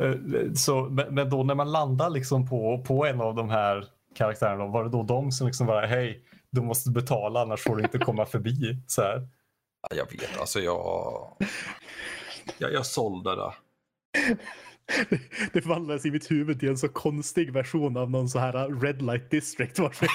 [0.00, 4.66] eh, så, men då när man landar liksom på, på en av de här karaktärerna,
[4.66, 7.98] var det då de som liksom bara hej, du måste betala annars får du inte
[7.98, 8.76] komma förbi.
[8.86, 9.28] Så här.
[9.90, 11.36] Ja, Jag vet, alltså jag...
[12.58, 13.52] Jag, jag sålde det.
[15.52, 19.02] Det förvandlades i mitt huvud till en så konstig version av någon så här Red
[19.02, 19.78] Light District.
[19.78, 20.08] Varför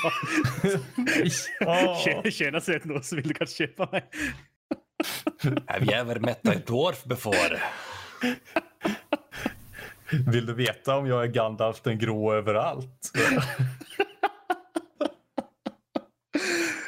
[1.60, 4.06] jag tjänar sig någon som vill kanske köpa mig.
[5.68, 7.62] Have you ever met a dwarf before?
[10.28, 13.12] Vill du veta om jag är Gandalf den grå överallt?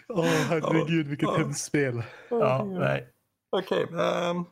[0.08, 1.38] Åh herregud vilket Ja.
[1.38, 2.04] hemskt spel.
[2.30, 3.08] ja, nej.
[3.50, 4.45] Okej, ehm,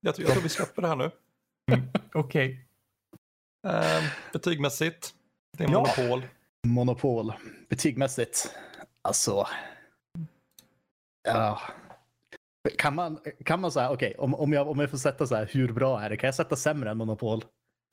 [0.00, 1.10] jag, tror, jag tror vi släpper det här nu.
[2.14, 2.66] Okej.
[3.66, 5.14] Ehm, betygmässigt,
[5.58, 5.86] det är Ja.
[5.98, 6.22] monopol.
[6.66, 7.32] Monopol.
[7.68, 8.54] Betygmässigt.
[9.02, 9.46] Alltså.
[11.28, 11.60] Ja.
[12.78, 15.48] Kan man, kan man säga, okej, om, om, jag, om jag får sätta så här,
[15.52, 16.16] hur bra är det?
[16.16, 17.44] Kan jag sätta sämre än Monopol?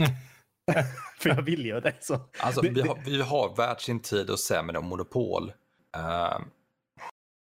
[1.19, 1.93] För jag vill ju det.
[2.01, 2.19] Så.
[2.39, 5.53] Alltså, Det- vi, det- har, vi har värt sin tid och sämre än monopol.
[5.97, 6.41] Ehm,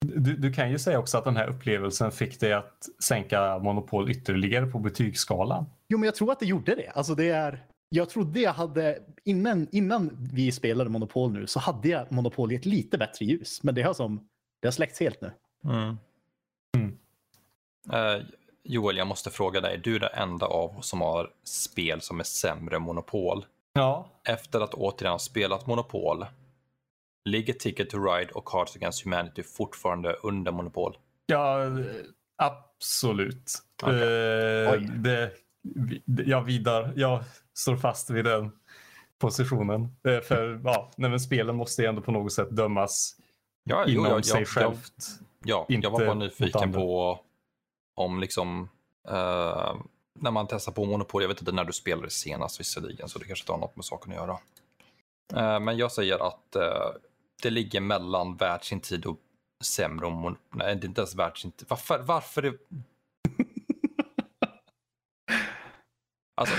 [0.07, 4.11] Du, du kan ju säga också att den här upplevelsen fick dig att sänka Monopol
[4.11, 5.67] ytterligare på betygsskalan.
[5.89, 6.89] Jo, men jag tror att det gjorde det.
[6.95, 11.89] Alltså det är, jag trodde jag hade, innan, innan vi spelade Monopol nu, så hade
[11.89, 13.63] jag Monopol i ett lite bättre ljus.
[13.63, 14.29] Men det har som,
[14.63, 15.33] det har släckts helt nu.
[15.65, 15.99] mm.
[16.77, 16.99] Mm.
[17.92, 18.23] Eh,
[18.62, 19.79] Joel, jag måste fråga dig.
[19.85, 23.47] Du är den enda av oss som har spel som är sämre än monopol.
[23.73, 26.27] Ja, Efter att återigen ha spelat monopol,
[27.25, 30.97] ligger Ticket to Ride och Cards Against Humanity fortfarande under monopol?
[31.27, 31.66] ja
[32.37, 33.53] absolut.
[33.83, 34.03] Okej.
[34.64, 34.88] Eh, Oj.
[34.94, 35.31] det,
[36.05, 38.53] jag vidar, jag står fast vid den
[39.18, 39.97] positionen.
[40.09, 43.16] Eh, för ja, nej, men spelen måste ju ändå på något sätt dömas
[43.64, 44.94] Ja, jo, inom jag, sig jag, självt.
[45.44, 47.20] Ja, Inte jag var bara nyfiken på
[47.95, 48.69] om liksom
[49.09, 49.75] eh,
[50.21, 53.25] när man testar på Monopol, jag vet inte när du spelade senast visserligen, så det
[53.25, 54.39] kanske inte har något med saken att göra.
[55.35, 56.91] Eh, men jag säger att eh,
[57.43, 59.19] det ligger mellan världsintid sin tid och
[59.65, 61.59] sämre om mon- Nej, det är inte ens världsintid.
[61.59, 61.69] sin tid.
[61.71, 61.99] Varför?
[62.03, 62.59] varför är...
[66.37, 66.55] Alltså,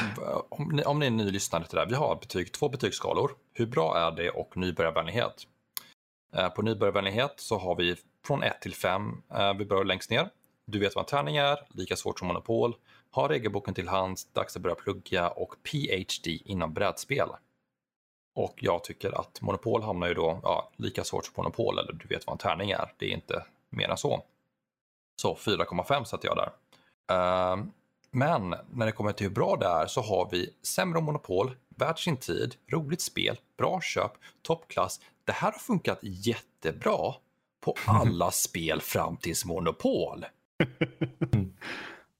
[0.49, 3.31] om ni, om ni är nylyssnare till det här, vi har betyg, två betygsskalor.
[3.53, 5.47] Hur bra är det och nybörjarvänlighet?
[6.35, 7.95] Eh, på nybörjarvänlighet så har vi
[8.25, 9.21] från 1 till 5.
[9.33, 10.29] Eh, vi börjar längst ner.
[10.65, 12.75] Du vet vad en tärning är, lika svårt som Monopol.
[13.11, 17.29] Har regelboken till hands, dags att börja plugga och PhD inom brädspel.
[18.35, 22.07] Och jag tycker att Monopol hamnar ju då ja, lika svårt som Monopol, eller du
[22.07, 22.93] vet vad en tärning är.
[22.97, 24.23] Det är inte mer än så.
[25.21, 26.51] Så 4,5 sätter jag där.
[27.15, 27.71] Ehm,
[28.11, 31.99] men när det kommer till hur bra det är så har vi sämre Monopol, värt
[31.99, 35.01] sin tid, roligt spel, bra köp, toppklass.
[35.23, 37.13] Det här har funkat jättebra
[37.61, 40.25] på alla spel fram tills Monopol.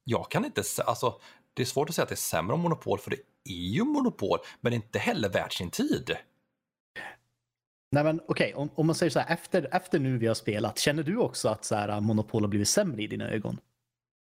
[0.04, 1.20] Jag kan inte säga, alltså
[1.54, 3.84] det är svårt att säga att det är sämre än Monopol för det är ju
[3.84, 6.16] Monopol, men inte heller värt sin tid.
[7.90, 10.78] Nej men okej, om, om man säger så här, efter, efter nu vi har spelat,
[10.78, 13.60] känner du också att så här, Monopol har blivit sämre i dina ögon?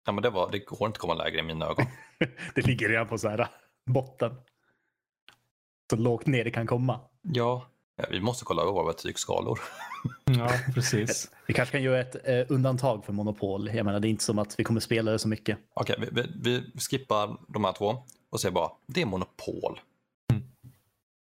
[0.07, 1.87] Ja, men det, var, det går inte att komma lägre i mina ögon.
[2.55, 3.49] Det ligger redan på så här
[3.87, 4.35] botten.
[5.91, 7.01] Så lågt ner det kan komma.
[7.23, 7.67] Ja,
[8.11, 9.61] vi måste kolla över våra betygsskalor.
[10.25, 11.31] Ja, precis.
[11.47, 13.71] Vi kanske kan göra ett eh, undantag för Monopol.
[13.75, 15.59] Jag menar, det är inte som att vi kommer spela det så mycket.
[15.75, 17.97] Okej, vi, vi, vi skippar de här två
[18.31, 19.81] och säger bara, det är monopol.
[20.33, 20.43] Mm.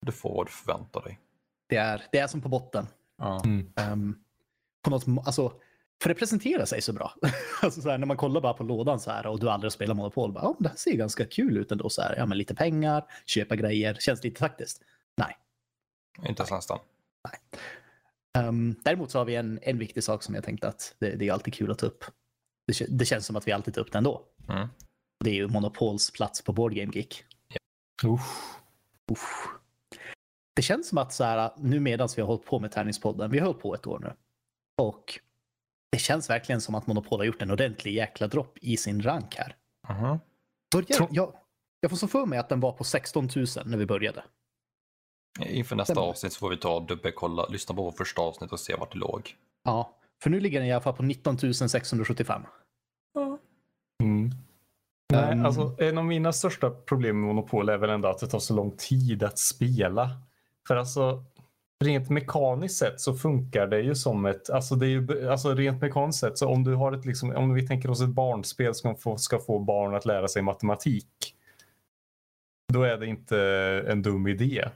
[0.01, 1.19] Du får vad du förväntar dig.
[1.69, 2.87] Det är, det är som på botten.
[3.43, 3.73] Mm.
[3.75, 4.15] Ehm,
[4.83, 5.53] på något, alltså,
[6.01, 7.13] för det presenterar sig så bra.
[7.61, 9.71] alltså så här, när man kollar bara på lådan så här och du aldrig har
[9.71, 10.31] spelat Monopol.
[10.31, 11.89] Bara, oh, det här ser ganska kul ut ändå.
[11.89, 14.81] Så här, ja, men lite pengar, köpa grejer, känns lite taktiskt.
[16.17, 16.79] Inte ens nästan.
[18.37, 21.27] Ehm, däremot så har vi en, en viktig sak som jag tänkte att det, det
[21.27, 22.03] är alltid kul att ta upp.
[22.67, 24.21] Det, det känns som att vi alltid tar upp det ändå.
[24.49, 24.67] Mm.
[25.23, 27.23] Det är ju Monopols plats på Board Game Geek.
[28.03, 28.55] Uff.
[29.11, 29.47] Uff.
[30.55, 33.39] Det känns som att så här, nu medan vi har hållit på med Tärningspodden, vi
[33.39, 34.13] har hållit på ett år nu.
[34.81, 35.19] Och
[35.91, 39.35] det känns verkligen som att Monopol har gjort en ordentlig jäkla dropp i sin rank
[39.35, 39.55] här.
[39.89, 40.19] Mhm.
[40.75, 41.35] Börjar, Tro- jag,
[41.79, 44.23] jag får så för mig att den var på 16 000 när vi började.
[45.39, 46.07] Inför nästa Stämmer.
[46.07, 48.91] avsnitt så får vi ta och dubbelkolla, lyssna på vårt första avsnitt och se vart
[48.93, 49.35] det låg.
[49.63, 52.41] Ja, för nu ligger den i alla fall på 19 675.
[54.03, 54.31] Mm.
[55.13, 55.45] Nej, Mm.
[55.45, 58.53] alltså, en av mina största problem med Monopol är väl ändå att det tar så
[58.53, 60.09] lång tid att spela.
[60.67, 61.23] För alltså,
[61.83, 65.81] rent mekaniskt sett så funkar det ju som ett, alltså det är ju, alltså rent
[65.81, 68.95] mekaniskt sett så om du har ett liksom, om vi tänker oss ett barnspel som
[68.95, 71.35] få, ska få barn att lära sig matematik.
[72.73, 73.37] Då är det inte
[73.87, 74.69] en dum idé.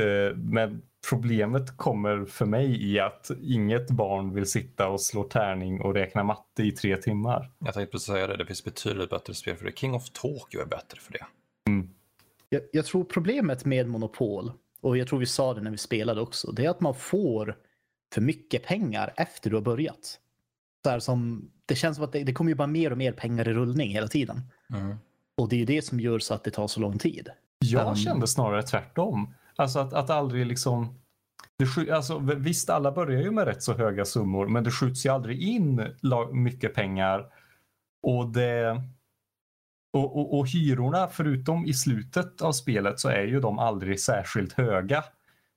[0.00, 5.80] Eh, Men problemet kommer för mig i att inget barn vill sitta och slå tärning
[5.80, 7.50] och räkna matte i tre timmar.
[7.58, 9.72] Jag tänkte precis säga det, det finns betydligt bättre spel för det.
[9.76, 11.26] King of Tokyo är bättre för det.
[12.48, 16.20] Jag, jag tror problemet med Monopol, och jag tror vi sa det när vi spelade
[16.20, 17.56] också, det är att man får
[18.14, 20.18] för mycket pengar efter du har börjat.
[20.84, 23.12] Så här som, det känns som att det, det kommer ju bara mer och mer
[23.12, 24.40] pengar i rullning hela tiden.
[25.36, 27.28] Och det är ju det som gör så att det tar så lång tid.
[27.58, 29.34] Jag Um, kände snarare tvärtom.
[29.60, 30.94] Alltså att, att aldrig liksom...
[31.58, 35.10] Det, alltså, visst, alla börjar ju med rätt så höga summor, men det skjuts ju
[35.10, 35.94] aldrig in
[36.32, 37.26] mycket pengar.
[38.02, 38.82] Och det...
[39.92, 44.52] Och, och, och hyrorna, förutom i slutet av spelet, så är ju de aldrig särskilt
[44.52, 45.04] höga.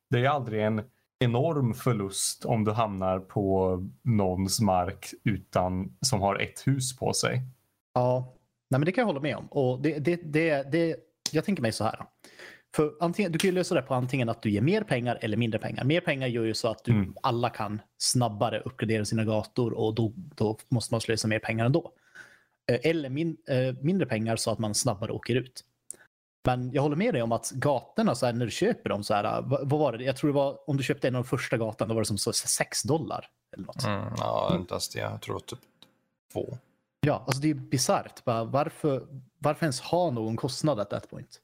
[0.09, 0.81] Det är ju aldrig en
[1.19, 7.41] enorm förlust om du hamnar på någons mark utan som har ett hus på sig.
[7.93, 8.33] Ja,
[8.69, 9.47] nej men det kan jag hålla med om.
[9.47, 10.95] Och det, det, det, det,
[11.31, 12.05] jag tänker mig så här.
[12.75, 15.37] För antingen, du kan ju lösa det på antingen att du ger mer pengar eller
[15.37, 15.83] mindre pengar.
[15.83, 17.15] Mer pengar gör ju så att du, Mm.
[17.21, 21.91] alla kan snabbare uppgradera sina gator och då, då måste man slösa mer pengar ändå.
[22.71, 25.63] Eh, Eller min, eh, mindre pengar så att man snabbare åker ut.
[26.45, 29.13] Men jag håller med dig om att gatorna, så här, när du köper dem, så
[29.13, 30.03] här, vad, vad var det?
[30.03, 32.05] Jag tror det var, om du köpte en av de första gatan, då var det
[32.05, 33.27] som så 6 dollar.
[33.55, 33.83] Eller något.
[33.83, 34.99] Mm, ja, inte ens det.
[34.99, 35.59] Jag tror typ
[36.33, 36.57] två.
[37.01, 38.21] Ja, alltså det är bisarrt.
[38.25, 39.07] Varför,
[39.39, 41.39] varför ens ha någon kostnad at that point?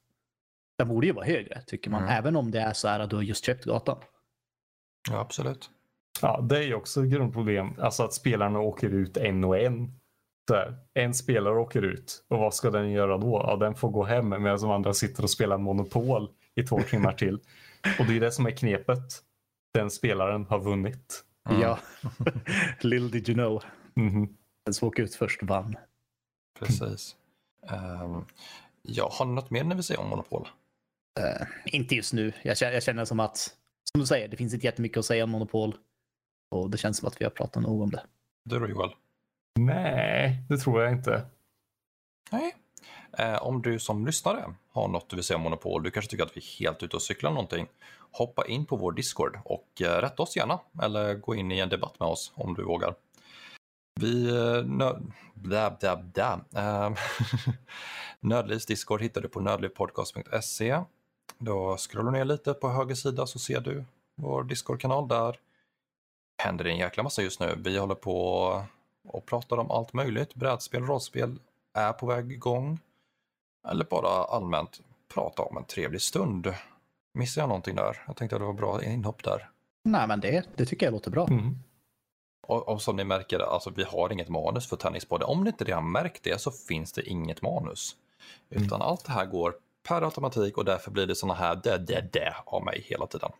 [0.80, 2.02] Den borde ju vara högre, tycker man.
[2.02, 2.14] Mm.
[2.14, 3.98] Även om det är så här att du har just köpt gatan.
[5.10, 5.70] Ja, absolut.
[6.22, 7.74] Ja, det är ju också ett grundproblem.
[7.80, 9.92] Alltså att spelarna åker ut en och en.
[10.48, 13.44] Så här, en spelare åker ut och vad ska den göra då?
[13.46, 17.12] Ja, den får gå hem medan de andra sitter och spelar Monopol i två timmar
[17.12, 17.34] till.
[17.98, 19.22] Och det är det som är knepet.
[19.74, 21.24] Den spelaren har vunnit.
[21.48, 21.78] Mm, Ja,
[22.80, 23.62] little did you know.
[23.94, 24.36] Mhm.
[24.64, 25.76] Den som åker ut först vann.
[26.58, 27.16] Precis.
[28.02, 28.24] Um,
[28.82, 30.48] ja, har ni något mer ni vill säga om Monopol?
[31.18, 32.32] Eh, inte just nu.
[32.42, 33.36] Jag känner, jag känner som att,
[33.92, 35.74] som du säger, det finns inte jättemycket att säga om Monopol.
[36.50, 38.02] Och det känns som att vi har pratat nog om det.
[38.44, 38.90] Du då Joel?
[39.58, 41.26] Nej, det tror jag inte.
[42.30, 42.54] Nej.
[43.18, 46.24] Eh, om du som lyssnare har något du vill säga om Monopol, du kanske tycker
[46.24, 47.66] att vi är helt ute och cyklar någonting,
[48.10, 51.68] hoppa in på vår Discord och eh, rätta oss gärna, eller gå in i en
[51.68, 52.94] debatt med oss om du vågar.
[54.00, 54.28] Vi...
[54.28, 54.92] Eh, nö...
[55.34, 56.40] Bla, bla, bla.
[56.56, 56.90] Eh,
[58.20, 60.80] Nödlivs Discord hittar du på nödlivpodcast.se.
[61.38, 63.84] Då scrollar du ner lite på höger sida så ser du
[64.16, 65.38] vår Discord-kanal där.
[66.42, 67.54] händer det en jäkla massa just nu.
[67.58, 68.16] Vi håller på
[69.08, 70.34] och pratar om allt möjligt.
[70.34, 71.38] Brädspel, rollspel
[71.74, 72.78] är på väg igång.
[73.68, 74.80] Eller bara allmänt
[75.14, 76.54] prata om en trevlig stund.
[77.14, 78.02] Missar jag någonting där?
[78.06, 79.50] Jag tänkte att det var bra inhopp där.
[79.84, 81.26] Nej, men det, det tycker jag låter bra.
[81.26, 81.58] Mm.
[82.46, 85.28] Och, och som ni märker, alltså vi har inget manus för Tennispodden.
[85.28, 87.96] Om ni inte redan märkt det så finns det inget manus.
[88.48, 89.54] Utan allt det här går
[89.88, 93.30] per automatik och därför blir det såna här det, det, det av mig hela tiden.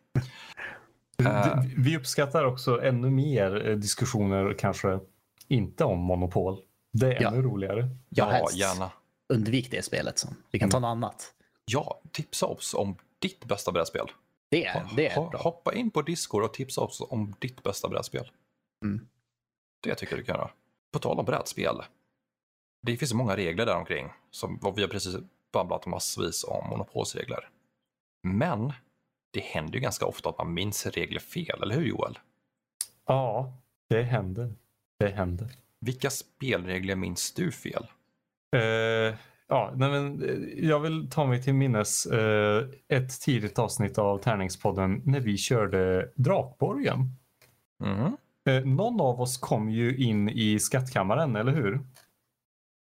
[1.25, 1.63] Eh.
[1.77, 5.01] Vi uppskattar också ännu mer eh, diskussioner kanske
[5.49, 6.61] inte om Monopol.
[6.93, 7.29] Det är Ja.
[7.29, 7.89] ännu roligare.
[8.09, 8.91] Ja, ja, gärna.
[9.29, 10.19] Undvik det spelet.
[10.19, 10.37] Som.
[10.51, 11.35] Vi kan ta något annat.
[11.65, 14.07] Ja, tipsa oss om ditt bästa brädspel.
[14.51, 15.41] Det är, det är bra.
[15.43, 18.31] Hoppa in på Discord och tipsa oss om ditt bästa brädspel.
[18.85, 19.07] Mm.
[19.83, 20.51] Det tycker jag du kan göra.
[20.93, 21.83] På tal om brädspel.
[22.83, 24.09] Det finns så många regler där omkring.
[24.31, 25.17] Som vad vi har precis
[25.53, 27.49] babblat massvis om monopolsregler.
[28.23, 28.73] Men
[29.33, 32.19] det händer ju ganska ofta att man minns regler fel, eller hur Joel?
[33.07, 33.53] Ja,
[33.89, 34.55] det händer.
[34.99, 35.51] Det händer.
[35.81, 37.87] Vilka spelregler minns du fel?
[38.57, 39.15] Eh,
[39.49, 44.19] ja, nej men, eh, jag vill ta mig till minnes eh, ett tidigt avsnitt av
[44.19, 47.17] Tärningspodden när vi körde Drakborgen.
[47.85, 48.17] Mhm.
[48.49, 51.81] Eh, någon av oss kom ju in i skattkammaren, eller hur?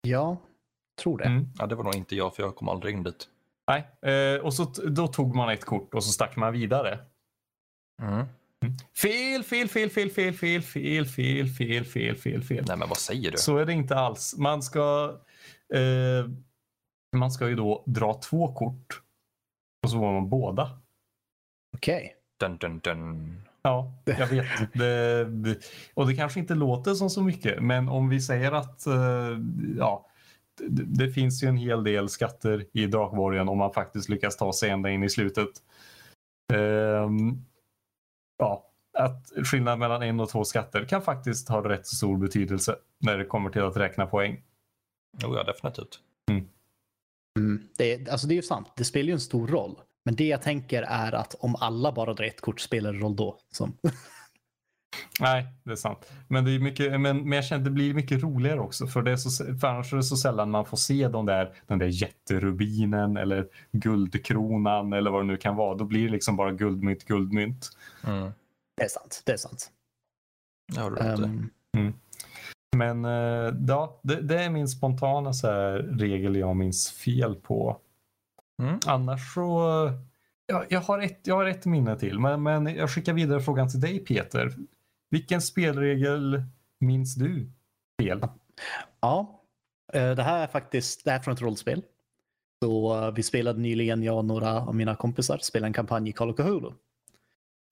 [0.02, 0.36] Ja,
[0.98, 1.24] tror det.
[1.24, 1.46] Mm.
[1.58, 3.28] Ja, det var nog inte jag, för jag kom aldrig in dit.
[3.68, 6.98] Nej, eh, och så då tog man ett kort och så stack man vidare.
[8.02, 8.24] Mhm.
[9.02, 12.64] Fel, fel, fel, fel, fel, fel, fel, fel, fel, fel, fel, fel.
[12.68, 13.38] Nej, men vad säger du?
[13.38, 14.34] Så är det inte alls.
[14.38, 15.16] Man ska,
[15.74, 16.30] eh,
[17.16, 19.02] man ska ju då dra två kort
[19.82, 20.70] och så var man båda.
[21.76, 22.14] Okej.
[22.40, 23.42] Dun, dun, dun.
[23.62, 24.72] Ja, jag vet.
[24.72, 25.58] Det, det,
[25.94, 29.38] och det kanske inte låter som så mycket, men om vi säger att eh,
[29.78, 30.06] ja,
[30.68, 34.52] det, det finns ju en hel del skatter i Drakborgen om man faktiskt lyckas ta
[34.52, 35.48] sig ända in i slutet.
[36.52, 37.44] Ehm,
[38.38, 38.64] ja,
[38.98, 43.24] att skillnad mellan en och två skatter kan faktiskt ha rätt stor betydelse när det
[43.24, 44.42] kommer till att räkna poäng.
[45.22, 46.00] Jo, ja, definitivt.
[46.30, 46.48] Mm.
[47.76, 49.80] Det, är- alltså det är ju sant, det spelar ju en stor roll.
[50.04, 53.16] Men det jag tänker är att om alla bara drar ett kort spelar det roll
[53.16, 53.38] då.
[53.52, 53.72] Som...
[55.20, 56.12] Nej, det är sant.
[56.28, 58.86] Men, det, är mycket, men, men jag känner att det blir mycket roligare också.
[58.86, 61.54] För, det är så, för annars är det så sällan man får se de där,
[61.66, 65.74] den där jätterubinen eller guldkronan eller vad det nu kan vara.
[65.74, 67.70] Då blir det liksom bara guldmynt, guldmynt.
[68.06, 68.32] Mm.
[68.76, 69.70] Det är sant, det är sant.
[70.74, 71.22] Det har du rätt i.
[71.22, 71.92] Ehm,
[72.76, 77.76] Men eh, ja, det, det är min spontana så här, regel jag minns fel på.
[78.62, 78.80] Mm.
[78.86, 79.90] Annars så...
[80.46, 83.68] Ja, jag, har ett, jag har ett minne till, men, men jag skickar vidare frågan
[83.68, 84.54] till dig Peter.
[85.10, 86.42] Vilken spelregel
[86.80, 87.50] minns du
[88.00, 88.20] Spel.
[89.00, 89.42] Ja,
[89.92, 91.82] eh, det här är faktiskt det här är från ett rollspel.
[92.64, 96.12] Så eh, vi spelade nyligen, jag och några av mina kompisar, spelade en kampanj i
[96.12, 96.70] Call of Cthulhu.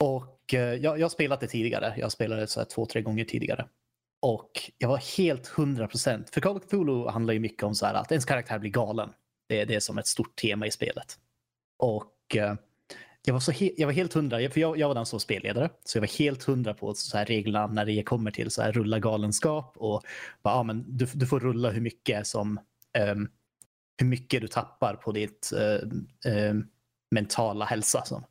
[0.04, 1.94] Och eh, jag, jag har spelat det tidigare.
[1.98, 3.68] Jag spelade det så här två, tre gånger tidigare.
[4.22, 6.30] Och jag var helt hundra procent.
[6.30, 9.12] För Call of Cthulhu handlar ju mycket om så här att ens karaktär blir galen.
[9.48, 11.18] Det, är- det är som ett stort tema i spelet.
[11.78, 12.54] Och eh,
[13.26, 15.20] jag var, så he- jag var helt hundra, för jag, jag var den som var
[15.20, 18.62] spelledare, så jag var helt hundra på så här reglerna när det kommer till så
[18.62, 20.02] här rulla galenskap och
[20.42, 22.60] bara, ja, men du, du får rulla hur mycket som
[22.98, 23.28] ehm,
[23.98, 26.54] hur mycket du tappar på ditt eh, eh,
[27.10, 28.04] mentala hälsa.
[28.04, 28.24] Som.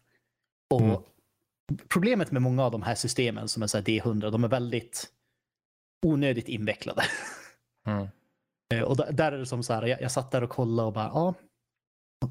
[0.74, 1.02] Och Mm.
[1.90, 5.08] Problemet med många av de här systemen som är så här D100, de är väldigt
[6.06, 7.04] onödigt invecklade.
[7.88, 8.08] Mm.
[8.74, 10.88] Eh, Och där, där är det som så här, jag, jag satt där och kollade
[10.88, 11.34] och bara, ja.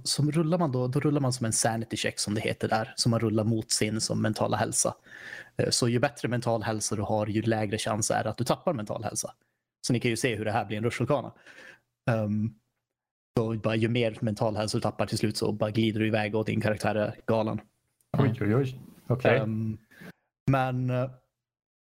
[0.04, 2.92] Så rullar man då, då rullar man som en sanity check som det heter där,
[2.96, 4.94] som man rullar mot sin som mentala hälsa.
[5.56, 8.44] Eh, Så ju bättre mental hälsa du har, ju lägre chans är det att du
[8.44, 9.34] tappar mental hälsa.
[9.86, 11.32] Så ni kan ju se hur det här blir en rutschkana.
[12.10, 12.54] Um,
[13.38, 16.34] så bara, ju mer mental hälsa du tappar till slut så bara glider du iväg
[16.34, 17.60] och din karaktär är galen.
[18.18, 18.80] Oj, oj, oj.
[19.06, 19.38] Okej.
[19.38, 19.78] Ehm,
[20.50, 21.10] men eh,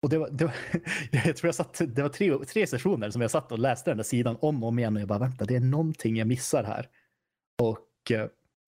[0.03, 0.55] och det var, det var,
[1.27, 3.97] jag tror jag satt, det var tre, tre sessioner som jag satt och läste den
[3.97, 6.65] där sidan om och om igen och jag bara vänta, det är någonting jag missar
[6.65, 6.89] här.
[7.63, 7.79] Och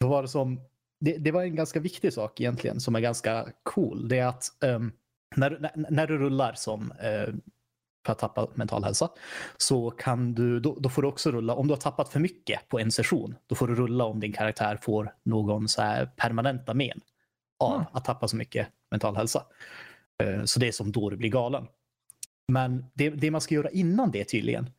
[0.01, 0.61] då var det som,
[1.01, 4.09] det, det var en ganska viktig sak egentligen som är ganska cool.
[4.09, 4.92] Det är att ehm,
[5.37, 7.35] när, när, när du rullar som eh,
[8.07, 9.11] för att tappa mental hälsa
[9.57, 12.68] så kan du, då, då får du också rulla, om du har tappat för mycket
[12.68, 16.74] på en session, då får du rulla om din karaktär får någon så här permanenta
[16.74, 17.01] men
[17.61, 17.87] av Mm.
[17.92, 19.42] att tappa så mycket mental hälsa.
[20.22, 21.66] Eh, Så det är som då du blir galen.
[22.53, 24.70] Men det, det man ska göra innan det tydligen,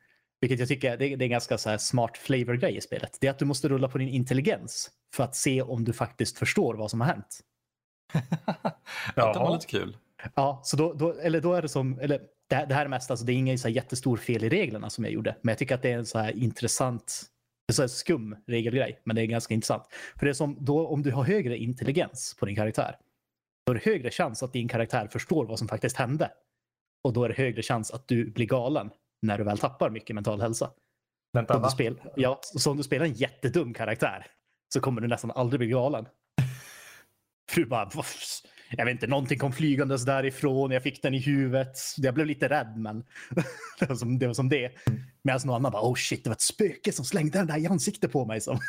[0.42, 3.28] vilket jag tycker det, det är en ganska så här smart flavor-grej i spelet, det
[3.28, 6.76] är att du måste rulla på din intelligens för att se om du faktiskt förstår
[6.76, 7.40] vad som har hänt.
[9.16, 9.98] ja, det var lite kul.
[10.36, 12.90] Ja, så då, då, eller då är det som, eller det, här- det här är
[12.90, 15.52] mest, alltså det är ingen så här jättestor fel i reglerna som jag gjorde, men
[15.52, 17.24] jag tycker att det är en så här intressant,
[17.68, 19.84] det är så här skum regelgrej, men det är ganska intressant.
[20.20, 22.98] För det är som då om du har högre intelligens på din karaktär,
[23.66, 26.32] då är det högre chans att din karaktär förstår vad som faktiskt hände.
[27.04, 28.90] Och då är det högre chans att du blir galen
[29.22, 30.72] när du väl tappar mycket mental hälsa.
[31.34, 34.26] Vänta, Om du, spel, ja, så om du spelar en jättedum karaktär
[34.74, 36.06] så kommer du nästan aldrig bli galen.
[37.52, 38.06] För du bara, "Vad-
[38.72, 41.78] jag vet inte, någonting kom flygandes därifrån, jag fick den i huvudet.
[41.98, 43.04] Jag blev lite rädd, men
[43.80, 44.28] det var som det.
[44.28, 44.72] Var som det.
[45.24, 47.68] Medan någon annan bara, oh shit, det var ett spöke som slängde den där i
[47.68, 48.42] ansiktet på mig.
[48.42, 48.60] Som.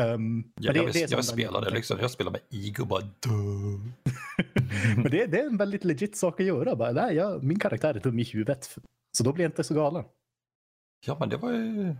[0.00, 3.02] Um, Jag, jag, jag, som den- spelade liksom, jag spelade med ego bara.
[4.96, 6.76] Men det, det är en väldigt legit sak att göra.
[6.76, 8.76] Bara, nej, jag, min karaktär är dum i huvudet.
[9.18, 10.04] Så då blir jag inte så galen.
[11.06, 11.94] Ja, men det var ju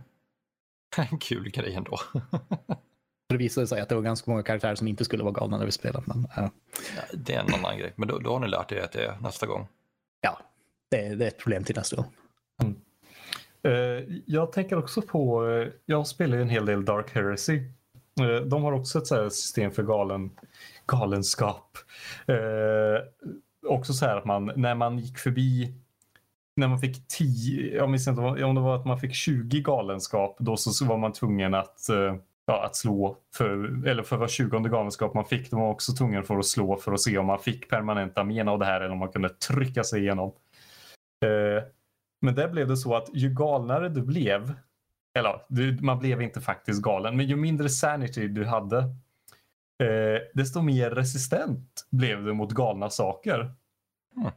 [0.97, 1.99] en kul grej ändå.
[3.29, 5.65] Det visade sig att det var ganska många karaktärer som inte skulle vara galna när
[5.65, 6.05] vi spelade.
[6.07, 6.49] Men, Ja,
[7.13, 9.17] det är en annan grej, men då, då har ni lärt er att det är
[9.21, 9.67] nästa gång.
[10.21, 10.39] ja,
[10.91, 12.05] det, det är ett problem till nästa gång.
[13.63, 17.63] Eh, jag tänker också på, eh, jag spelar ju en hel del Dark Heresy.
[18.21, 20.31] Eh, De har också ett så här system för galen,
[20.85, 21.77] galenskap.
[23.67, 25.73] Också så här att man, när man gick förbi,
[26.59, 30.35] när man fick 10, jag minns inte om det var att man fick 20 galenskap,
[30.39, 34.59] då så, var man tvungen att, eh, ja, att slå för, eller för var 20
[34.59, 37.25] galenskap man fick, då var man också tvungen för att slå för att se om
[37.25, 40.31] man fick permanenta men av det här eller om man kunde trycka sig igenom.
[41.25, 41.63] Eh,
[42.21, 44.53] men där blev det så att ju galnare du blev,
[45.13, 48.77] eller du, man blev inte faktiskt galen, men ju mindre sanity du hade,
[49.83, 53.51] eh, desto mer resistent blev du mot galna saker.
[54.17, 54.31] Mm.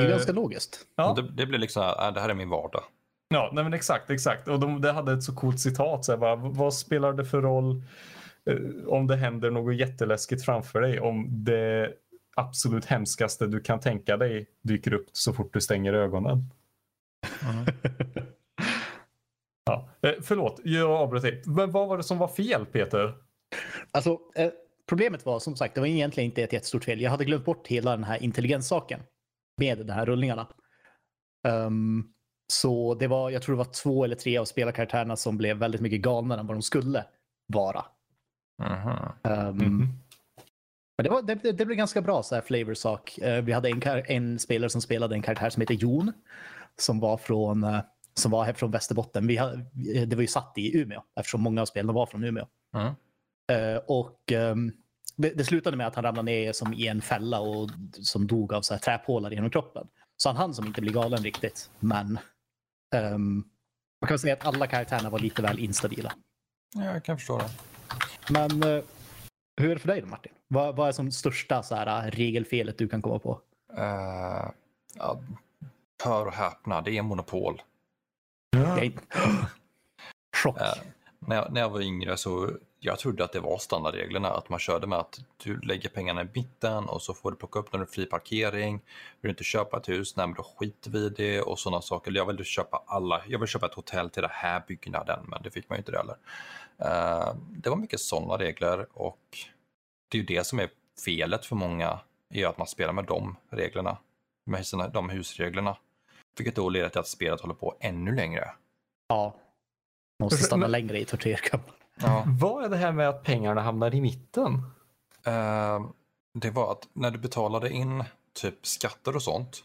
[0.00, 0.78] Det är Eh, ganska logiskt.
[0.96, 2.82] Ja, Det, det blir liksom, äh, det här är min vardag.
[3.28, 4.48] ja nej men exakt, exakt.
[4.48, 6.04] Och de, det hade ett så coolt citat.
[6.04, 7.82] Så här, bara, vad spelar det för roll
[8.50, 8.56] eh,
[8.88, 11.00] om det händer något jätteläskigt framför dig?
[11.00, 11.92] Om det
[12.36, 16.50] absolut hemskaste du kan tänka dig dyker upp så fort du stänger ögonen.
[19.70, 19.88] Ja.
[20.02, 21.42] Eh, förlåt, jag avbröt dig.
[21.46, 23.14] Men vad var det som var fel Peter?
[23.90, 24.50] Alltså, eh,
[24.88, 27.00] problemet var som sagt, det var egentligen inte ett jättestort fel.
[27.00, 29.00] Jag hade glömt bort hela den här intelligenssaken
[29.56, 30.46] med de här rullningarna.
[31.48, 32.04] Ehm,
[32.52, 35.80] så det var, jag tror det var två eller tre av spelarkaraktärerna som blev väldigt
[35.80, 37.04] mycket galnare än vad de skulle
[37.46, 37.84] vara.
[38.62, 38.98] Mhm.
[39.22, 39.88] Ehm, Mhm.
[40.98, 43.18] Men det, var, det, det blev ganska bra så här flavorsak.
[43.18, 46.12] Eh, vi hade en, en spelare som spelade en karaktär som heter Jon.
[46.80, 47.80] Som var från, eh,
[48.14, 49.26] som var här från Västerbotten.
[49.26, 49.64] Vi hade,
[50.06, 52.46] det var ju satt i Umeå eftersom många av spelarna var från Umeå.
[52.76, 52.94] Mm.
[53.52, 54.72] Eh, och ehm,
[55.16, 58.62] det, slutade med att han ramlade ner som i en fälla och som dog av
[58.62, 59.88] så här träpålar genom kroppen.
[60.16, 61.70] Så han hann som inte bli galen riktigt.
[61.78, 62.18] Men
[62.94, 63.44] ehm,
[64.00, 66.12] man kan säga att alla karaktärerna var lite väl instabila.
[66.74, 67.50] Ja, jag kan förstå det.
[68.32, 68.84] Men eh,
[69.56, 70.32] hur är det för dig då Martin?
[70.48, 73.40] Vad, vad är som största så här, eh, regelfelet du kan komma på?
[73.78, 74.50] Uh,
[74.94, 75.20] ja,
[76.04, 77.62] hör och häpna, det är monopol.
[78.56, 79.02] Är inte...
[80.42, 80.60] Chock.
[80.60, 80.74] Eh,
[81.18, 82.50] när, jag, när jag var yngre så
[82.80, 86.28] jag trodde att det var standardreglerna, att man körde med att du lägger pengarna i
[86.34, 88.72] mitten och så får du plocka upp när du fri parkering.
[88.74, 88.82] Vill
[89.20, 92.12] du inte köpa ett hus, nej men då skiter vi i det och sådana saker.
[92.12, 95.50] Jag vill köpa alla, jag vill köpa ett hotell till den här byggnaden, men det
[95.50, 96.16] fick man ju inte det heller.
[96.78, 99.20] Eh, det var mycket sådana regler och
[100.08, 100.68] det är ju det som är
[101.04, 102.00] felet för många,
[102.34, 103.98] är att man spelar med de reglerna,
[104.46, 105.76] med sina, de husreglerna.
[106.38, 108.50] Vilket då leder till att spelet håller på ännu längre.
[109.08, 109.34] Ja.
[110.22, 111.62] Måste stanna Men- längre i tortyrkamp.
[112.00, 112.24] Ja.
[112.40, 114.54] Vad är det här med att pengarna hamnar i mitten?
[115.26, 115.86] Eh,
[116.34, 119.64] det var att när du betalade in typ skatter och sånt,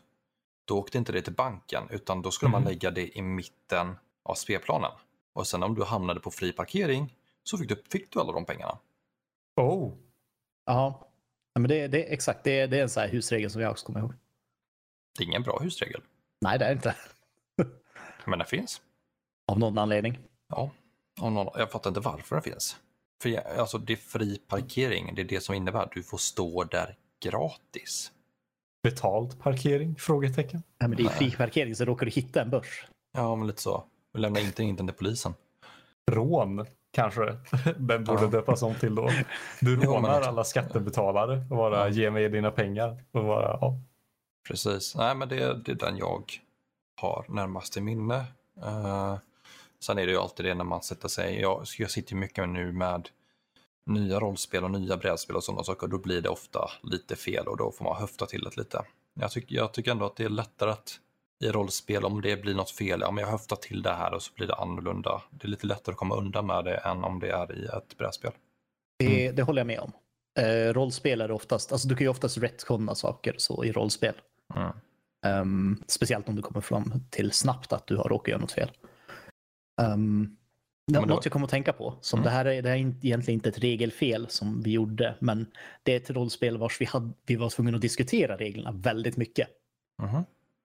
[0.65, 2.69] då åkte inte det till banken, utan då skulle man Mhm.
[2.69, 4.91] lägga det i mitten av spelplanen.
[5.33, 8.45] Och sen om du hamnade på fri parkering så fick du, fick du alla de
[8.45, 8.77] pengarna.
[9.55, 9.91] Oh.
[10.65, 11.07] Ja.
[11.53, 13.85] Ja, men det, det, exakt, det, det är en sån här husregel som jag också
[13.85, 14.13] kommer ihåg.
[15.17, 16.01] Det är ingen bra husregel,
[16.41, 16.95] Nej, det är det inte.
[18.25, 18.81] men den finns.
[19.47, 20.19] Av någon anledning.
[20.47, 20.71] Ja,
[21.21, 22.75] om någon, jag fattar inte varför den finns.
[23.21, 26.17] För jag- alltså, det är fri parkering, det är det som innebär att du får
[26.17, 28.11] stå där gratis.
[28.83, 29.95] Betald parkering?
[29.95, 30.63] Frågetecken.
[30.77, 31.13] Ja, men det är Nej.
[31.15, 32.85] fri parkering så råkar du hitta en börs.
[33.13, 33.83] Ja, men lite så.
[34.13, 35.33] Du lämnar inte in den till polisen.
[36.11, 37.37] Rån kanske
[37.77, 38.27] den borde Ja.
[38.27, 39.09] döpas om till då.
[39.61, 41.89] Du Jo, men rånar alla skattebetalare och bara Ja.
[41.89, 43.03] ge mig dina pengar.
[43.11, 43.77] Och bara, ja.
[44.47, 44.95] Precis.
[44.95, 46.23] Nej, men det, det är den jag
[47.01, 48.25] har närmast i minne.
[48.65, 49.17] Uh,
[49.83, 51.41] sen är det ju alltid det när man sätter sig.
[51.41, 53.09] Jag, jag sitter ju mycket nu med
[53.85, 55.87] nya rollspel och nya brädspel och sådana saker.
[55.87, 58.81] Då blir det ofta lite fel och då får man höfta till det lite.
[59.13, 60.99] Jag, tycker jag tycker ändå att det är lättare att
[61.43, 64.33] i rollspel om det blir något fel, men jag höftar till det här och så
[64.33, 65.21] blir det annorlunda.
[65.29, 67.97] Det är lite lättare att komma undan med det än om det är i ett
[67.97, 68.31] brädspel.
[68.99, 69.91] Det, det håller jag med om.
[70.39, 74.13] Eh, rollspel är oftast, alltså du kan ju oftast retconna saker så i rollspel.
[74.55, 74.71] Mm.
[75.25, 78.71] Ehm, speciellt om du kommer fram till snabbt att du har råkat göra något fel.
[79.81, 80.37] Um,
[80.91, 82.23] då- Något jag kommer att tänka på, som Mm.
[82.25, 85.45] det här är, det här är egentligen inte ett regelfel som vi gjorde, men
[85.83, 89.47] det är ett rollspel vars vi, hade, vi var tvungna att diskutera reglerna väldigt mycket.
[90.01, 90.23] Mhm.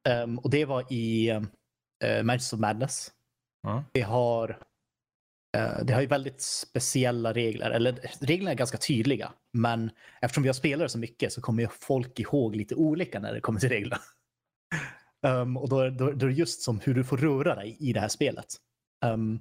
[0.08, 3.10] Ehm, och det var i uh, Mansions of Madness.
[3.68, 3.82] Mm.
[3.92, 4.58] Det har
[5.56, 9.90] eh, det har ju väldigt speciella regler, eller reglerna är ganska tydliga, men
[10.20, 13.40] eftersom vi har spelare så mycket så kommer ju folk ihåg lite olika när det
[13.40, 14.00] kommer till reglerna.
[15.26, 17.76] Ehm, och då, är- då, då är det just som hur du får röra dig
[17.80, 18.46] i det här spelet.
[19.04, 19.40] Ehm,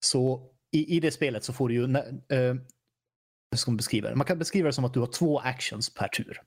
[0.00, 1.84] så i, i det spelet så får du ju,
[2.28, 2.54] eh,
[3.50, 4.14] hur ska man beskriva det?
[4.16, 6.42] Man kan beskriva det som att du har två actions per tur.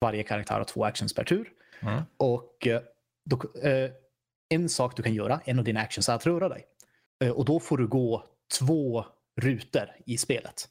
[0.00, 1.52] Varje karaktär har två actions per tur.
[1.80, 2.02] Mm.
[2.16, 2.82] Och eh,
[3.30, 3.90] då, eh,
[4.54, 6.64] en sak du kan göra, en av dina actions är att röra dig.
[7.34, 8.24] Och då får du gå
[8.58, 9.04] två
[9.40, 10.68] rutor i spelet.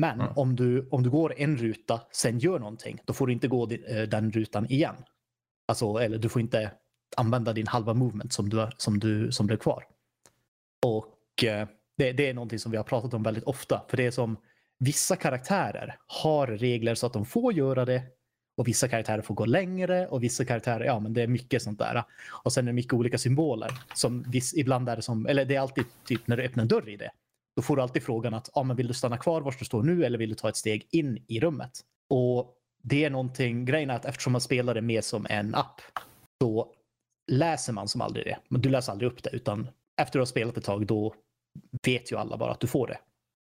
[0.00, 0.32] Men Mm.
[0.36, 3.66] om, du, om du går en ruta, sen gör någonting, då får du inte gå
[4.08, 4.94] den rutan igen.
[5.68, 6.72] Alltså, eller du får inte
[7.16, 9.84] använda din halva movement som, du, som, du, som blev kvar.
[10.84, 13.84] Och eh, Det, det är någonting som vi har pratat om väldigt ofta.
[13.88, 14.36] För det är som
[14.78, 18.02] vissa karaktärer har regler så att de får göra det
[18.56, 21.78] och vissa karaktärer får gå längre och vissa karaktärer, ja men det är mycket sånt
[21.78, 22.04] där.
[22.44, 23.70] Och sen är det mycket olika symboler.
[23.94, 26.68] Som viss, ibland är det som, eller det är alltid typ när du öppnar en
[26.68, 27.10] dörr i det.
[27.56, 29.82] Då får du alltid frågan att, ja men vill du stanna kvar var du står
[29.82, 31.80] nu eller vill du ta ett steg in i rummet?
[32.10, 35.80] Och det är någonting, grejen är att eftersom man spelar det mer som en app
[36.42, 36.72] så
[37.32, 38.38] läser man som aldrig det.
[38.48, 41.14] Men du läser aldrig upp det utan efter du har spelat ett tag då
[41.86, 42.98] vet ju alla bara att du får det.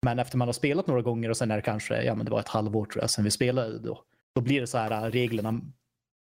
[0.03, 2.33] Men efter man har spelat några gånger och sen är det kanske, ja men det
[2.33, 4.03] var ett halvår tror jag sen vi spelade då.
[4.35, 5.61] Då blir det så här äh, reglerna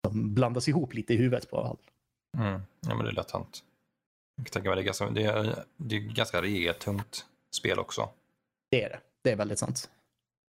[0.06, 1.76] som blandas ihop lite i huvudet på alla.
[2.48, 2.60] Mm.
[2.80, 3.62] Ja, men det är lätt hänt.
[4.54, 8.08] Jag mig det är ganska, det är, det är ganska regeltungt spel också.
[8.70, 9.00] Det är det.
[9.22, 9.90] Det är väldigt sant.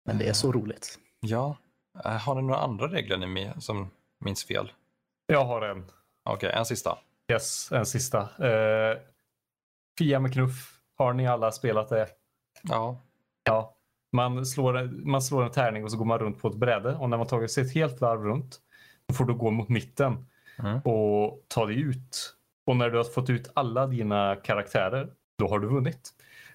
[0.04, 0.98] Men det är så roligt.
[1.20, 1.56] Ja.
[2.04, 3.90] Eh, Har ni några andra regler ni med, som
[4.24, 4.72] minns fel?
[5.26, 5.84] Jag har en.
[6.30, 6.98] Okej, en sista.
[7.32, 8.20] Yes, en sista.
[8.20, 8.98] Uh,
[10.00, 10.80] Fia med knuff.
[10.98, 12.06] Har ni alla spelat det?
[12.62, 13.00] Ja.
[13.44, 13.76] Ja.
[14.12, 17.10] Man slår, man slår en tärning och så går man runt på ett bräde och
[17.10, 18.60] när man tagit sig ett helt varv runt
[19.08, 20.26] då får du gå mot mitten
[20.58, 20.78] Mm.
[20.80, 22.36] och ta dig ut.
[22.66, 26.10] Och när du har fått ut alla dina karaktärer, då har du vunnit.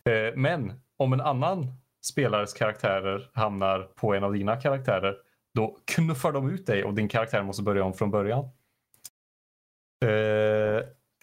[0.10, 1.68] Eh, Men om en annan
[2.06, 5.18] spelares karaktärer hamnar på en av dina karaktärer,
[5.54, 8.50] då knuffar de ut dig och din karaktär måste börja om från början.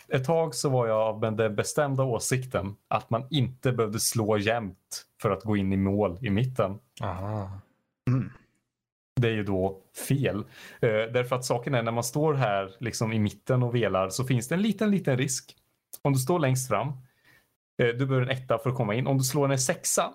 [0.09, 5.07] Ett tag så var jag av den bestämda åsikten att man inte behövde slå jämnt
[5.23, 6.79] för att gå in i mål i mitten.
[7.03, 7.51] Aha.
[8.11, 8.31] Mm.
[9.21, 10.39] Det är ju då fel.
[10.81, 14.25] Eh, därför att saken är när man står här liksom i mitten och velar så
[14.25, 15.57] finns det en liten, liten risk.
[16.03, 16.89] Om du står längst fram,
[17.83, 19.07] eh, du behöver en etta för att komma in.
[19.07, 20.13] Om du slår en sexa,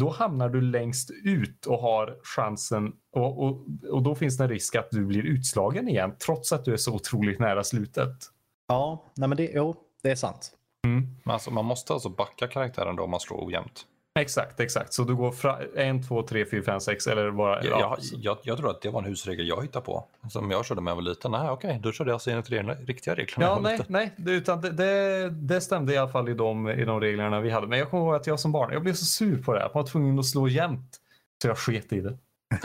[0.00, 4.50] då hamnar du längst ut och har chansen och, och, och då finns det en
[4.50, 8.16] risk att du blir utslagen igen trots att du är så otroligt nära slutet.
[8.68, 10.52] Ja, nej men det, jo, det är sant.
[10.86, 11.08] Mm.
[11.24, 13.86] Men alltså, man måste alltså backa karaktären då om man slår ojämnt.
[14.18, 14.92] Exakt, exakt.
[14.92, 17.64] Så du går fra, en, två, tre, fyra, fem, sex eller bara...
[17.64, 20.04] Jag, ja, jag, jag, jag tror att det var en husregel jag hittade på.
[20.30, 21.30] Som jag körde när jag var liten.
[21.30, 24.12] Nej, okej, då körde jag alltså enligt reglerna, riktiga regler när jag Ja, nej, nej,
[24.16, 27.50] det, utan det, det, det stämde i alla fall i de, i de reglerna vi
[27.50, 27.66] hade.
[27.66, 29.64] Men jag kommer ihåg att jag som barn, jag blev så sur på det.
[29.64, 31.00] att man var tvungen att slå jämnt.
[31.42, 32.18] Så jag sket i det.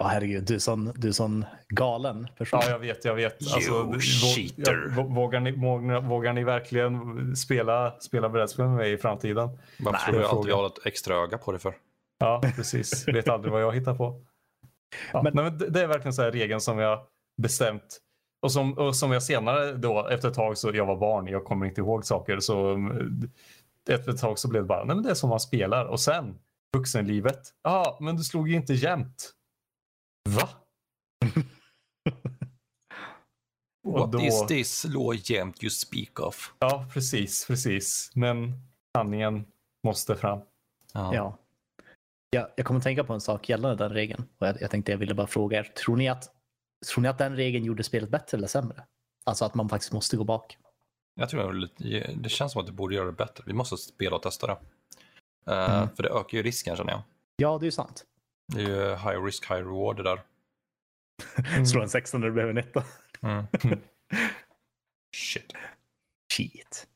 [0.00, 2.60] Åh, herregud, du är sån, du är sån galen person.
[2.62, 3.32] Ja, jag vet, jag vet.
[3.54, 4.92] Alltså, You vå- cheater.
[4.96, 9.48] ja, vå- vågar, ni, vågar, vågar ni verkligen spela, spela brädspel med mig i framtiden?
[9.78, 11.74] Varför Nej, skulle jag alltid ha ett extra öga på det för?
[12.18, 13.08] Ja, precis.
[13.14, 14.22] Vet aldrig vad jag hittar på.
[15.12, 17.00] Ja, Men- men, nej, men det- det är verkligen så här regeln som jag
[17.42, 17.98] bestämt
[18.42, 21.44] och som, och som jag senare då efter ett tag så jag var barn, jag
[21.44, 22.76] kommer inte ihåg saker så
[23.90, 26.00] efter ett tag så blev det bara, nej men det är som man spelar och
[26.00, 26.38] sen
[26.76, 29.34] vuxenlivet, ja men du slog ju inte jämnt.
[30.28, 30.48] Va?
[33.86, 36.54] Och What då- is this law jämt you speak of?
[36.58, 38.10] Ja, precis, precis.
[38.14, 38.52] Men
[38.96, 39.46] sanningen
[39.84, 40.38] måste fram.
[40.92, 41.14] Ja.
[41.14, 41.38] Ja.
[42.30, 44.24] Ja, jag kommer tänka på en sak gällande den regeln.
[44.38, 45.62] Och jag, jag tänkte jag ville bara fråga er.
[45.62, 46.32] Tror ni, att,
[46.92, 48.86] tror ni att den regeln gjorde spelet bättre eller sämre?
[49.24, 50.58] Alltså att man faktiskt måste gå bak.
[51.14, 51.68] Jag tror
[52.22, 53.44] det känns som att det borde göra det bättre.
[53.46, 54.56] Vi måste spela och testa det.
[55.46, 55.88] Eh, Mm.
[55.96, 57.02] För det ökar ju risken känner jag.
[57.36, 58.04] Ja, det är ju sant.
[58.52, 60.22] Det är ju high risk, high reward det där.
[61.66, 62.84] Slå en 16 när du behöver en etta.
[63.22, 63.46] Mm.
[65.16, 65.52] Shit.
[66.32, 66.86] Cheat.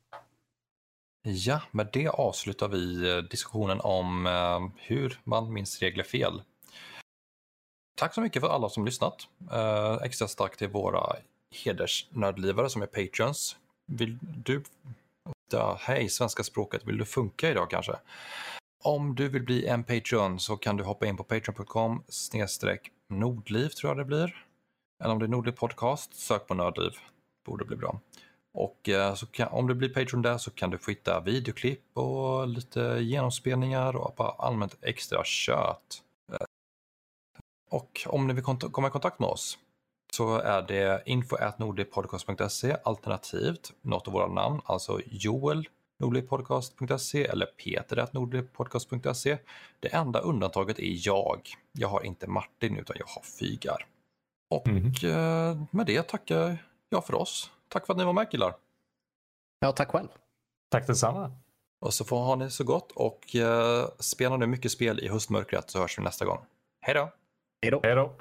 [1.25, 6.41] Ja, med det avslutar vi eh, diskussionen om eh, hur man minns regler fel.
[7.95, 9.27] Tack så mycket för alla som lyssnat.
[9.51, 11.15] Eh, extra starkt till våra
[11.63, 13.57] hedersnördlivare som är patreons.
[13.85, 14.63] Vill du...
[15.53, 16.81] Ja, hej, svenska språket.
[16.85, 17.95] Vill du funka idag kanske?
[18.83, 23.69] Om du vill bli en Patreon så kan du hoppa in på patreon.com snedstreck nordliv
[23.69, 24.45] tror jag det blir.
[25.03, 26.91] Eller om det är Nordliv podcast, sök på Nördliv.
[27.45, 27.99] Borde bli bra.
[28.53, 31.97] Och eh, så kan, om du blir Patreon där så kan du få hitta videoklipp
[31.97, 36.03] och lite genomspelningar och bara allmänt extra kött.
[36.33, 36.45] Eh,
[37.69, 39.57] och om ni vill kont- komma i kontakt med oss
[40.13, 45.67] så är det info.nordlivpodcast.se alternativt något av våra namn, alltså Joel
[45.99, 49.37] nordlivpodcast.se eller peter.nordlivpodcast.se.
[49.79, 51.41] Det enda undantaget är jag.
[51.71, 53.85] Jag har inte Martin utan jag har Fygar.
[54.49, 56.57] Och eh, med det tackar
[56.89, 57.51] jag för oss.
[57.67, 58.55] Tack för att ni var med killar.
[59.59, 60.07] Ja, tack själv.
[60.71, 61.31] Tack detsamma.
[61.81, 65.69] Och så får ha ni så gott och eh, spela nu mycket spel i höstmörkret
[65.69, 66.39] så hörs vi nästa gång.
[66.81, 67.09] Hej då!
[67.61, 67.79] Hej då.
[67.83, 68.15] Hej då.